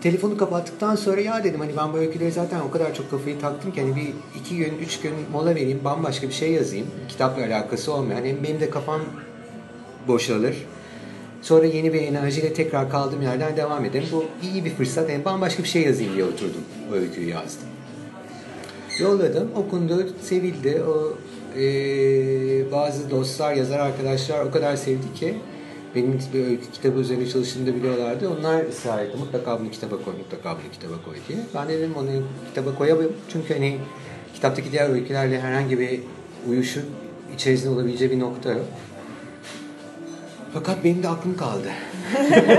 Telefonu 0.00 0.36
kapattıktan 0.36 0.96
sonra 0.96 1.20
ya 1.20 1.44
dedim 1.44 1.60
hani 1.60 1.76
ben 1.76 1.92
bu 1.92 1.98
öyküleri 1.98 2.32
zaten 2.32 2.60
o 2.60 2.70
kadar 2.70 2.94
çok 2.94 3.10
kafayı 3.10 3.40
taktım 3.40 3.72
ki 3.72 3.80
hani 3.80 3.96
bir 3.96 4.40
iki 4.40 4.56
gün, 4.56 4.78
üç 4.78 5.00
gün 5.00 5.12
mola 5.32 5.54
vereyim, 5.54 5.80
bambaşka 5.84 6.28
bir 6.28 6.32
şey 6.32 6.52
yazayım. 6.52 6.86
Kitapla 7.08 7.42
alakası 7.44 7.92
olmayan. 7.92 8.24
Hem 8.24 8.42
benim 8.42 8.60
de 8.60 8.70
kafam 8.70 9.00
boşalır. 10.08 10.56
Sonra 11.42 11.66
yeni 11.66 11.92
bir 11.92 12.02
enerjiyle 12.02 12.52
tekrar 12.52 12.90
kaldığım 12.90 13.22
yerden 13.22 13.56
devam 13.56 13.84
ederim. 13.84 14.08
Bu 14.12 14.24
iyi 14.42 14.64
bir 14.64 14.70
fırsat. 14.70 15.10
Yani 15.10 15.24
bambaşka 15.24 15.62
bir 15.62 15.68
şey 15.68 15.82
yazayım 15.82 16.14
diye 16.14 16.24
oturdum. 16.24 16.62
O 16.92 16.94
öyküyü 16.94 17.28
yazdım. 17.28 17.68
Yolladım, 18.98 19.48
okundu, 19.56 20.08
sevildi. 20.22 20.82
O 20.82 21.16
e, 21.58 21.62
bazı 22.72 23.10
dostlar, 23.10 23.54
yazar 23.54 23.78
arkadaşlar 23.78 24.44
o 24.44 24.50
kadar 24.50 24.76
sevdi 24.76 25.14
ki 25.14 25.34
benim 25.94 26.20
bir 26.34 26.46
öykü 26.46 26.70
kitabı 26.72 27.00
üzerine 27.00 27.28
çalıştığımı 27.28 27.66
da 27.66 27.74
biliyorlardı. 27.74 28.28
Onlar 28.38 28.64
ısrar 28.64 29.02
etti. 29.02 29.16
Mutlaka 29.18 29.60
bunu 29.60 29.70
kitaba 29.70 29.96
koy, 30.04 30.14
mutlaka 30.18 30.50
bunu 30.50 30.72
kitaba 30.72 30.94
koy 31.04 31.14
diye. 31.28 31.38
Ben 31.54 31.68
de 31.68 31.78
dedim 31.78 31.94
onu 31.96 32.08
kitaba 32.48 32.74
koyamam. 32.74 33.04
Çünkü 33.32 33.54
hani 33.54 33.78
kitaptaki 34.34 34.72
diğer 34.72 34.90
öykülerle 34.90 35.40
herhangi 35.40 35.78
bir 35.78 36.00
uyuşu 36.48 36.80
içerisinde 37.34 37.70
olabileceği 37.70 38.10
bir 38.10 38.20
nokta 38.20 38.50
yok. 38.50 38.66
Fakat 40.54 40.84
benim 40.84 41.02
de 41.02 41.08
aklım 41.08 41.36
kaldı. 41.36 41.68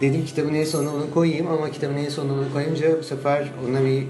Dedim 0.00 0.24
kitabın 0.26 0.54
en 0.54 0.64
sonuna 0.64 0.94
onu 0.94 1.10
koyayım 1.14 1.46
ama 1.46 1.70
kitabın 1.70 1.96
en 1.96 2.08
sonuna 2.08 2.32
onu 2.32 2.52
koyunca 2.52 2.98
bu 2.98 3.02
sefer 3.02 3.48
ona 3.68 3.84
bir, 3.84 4.02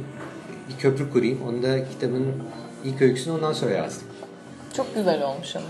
bir 0.69 0.77
köprü 0.79 1.11
kurayım. 1.13 1.39
Onu 1.49 1.63
da 1.63 1.89
kitabın 1.89 2.27
ilk 2.85 3.03
öyküsünü 3.03 3.35
ondan 3.35 3.53
sonra 3.53 3.71
yazdım. 3.71 4.09
Çok 4.77 4.95
güzel 4.95 5.23
olmuş 5.23 5.57
ama. 5.57 5.67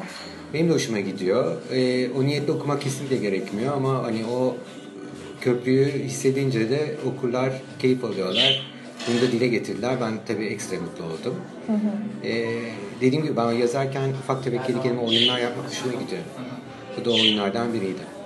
Benim 0.54 0.68
de 0.68 0.72
hoşuma 0.72 1.00
gidiyor. 1.00 1.56
Ee, 1.72 2.10
o 2.10 2.24
niyetle 2.24 2.52
okumak 2.52 2.82
kesinlikle 2.82 3.16
gerekmiyor 3.16 3.76
ama 3.76 4.02
hani 4.02 4.24
o 4.26 4.56
köprüyü 5.40 5.92
hissedince 6.04 6.70
de 6.70 6.96
okurlar 7.06 7.52
keyif 7.78 8.04
alıyorlar. 8.04 8.62
Bunu 9.08 9.28
da 9.28 9.32
dile 9.32 9.48
getirdiler. 9.48 9.96
Ben 10.00 10.12
tabii 10.26 10.46
ekstra 10.46 10.76
mutlu 10.80 11.04
oldum. 11.04 11.34
Hı 11.66 11.72
hı. 11.72 12.28
Ee, 12.28 12.48
dediğim 13.00 13.24
gibi 13.24 13.36
ben 13.36 13.52
yazarken 13.52 14.10
ufak 14.10 14.44
tefek 14.44 14.66
kedi 14.66 14.82
kelime 14.82 15.00
oyunlar 15.00 15.38
yapmak 15.38 15.70
hoşuma 15.70 16.02
gidiyor. 16.02 16.22
Bu 17.00 17.04
da 17.04 17.10
oyunlardan 17.10 17.72
biriydi. 17.72 18.18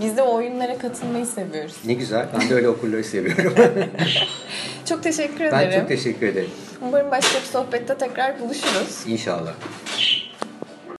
Biz 0.00 0.16
de 0.16 0.22
oyunlara 0.22 0.78
katılmayı 0.78 1.26
seviyoruz. 1.26 1.74
Ne 1.84 1.94
güzel. 1.94 2.28
Ben 2.40 2.50
de 2.50 2.54
öyle 2.54 2.68
okurları 2.68 3.04
seviyorum. 3.04 3.54
çok 4.84 5.02
teşekkür 5.02 5.44
ederim. 5.44 5.70
Ben 5.72 5.80
çok 5.80 5.88
teşekkür 5.88 6.26
ederim. 6.26 6.50
Umarım 6.82 7.10
başka 7.10 7.38
bir 7.38 7.44
sohbette 7.44 7.98
tekrar 7.98 8.40
buluşuruz. 8.40 9.04
İnşallah. 9.06 9.54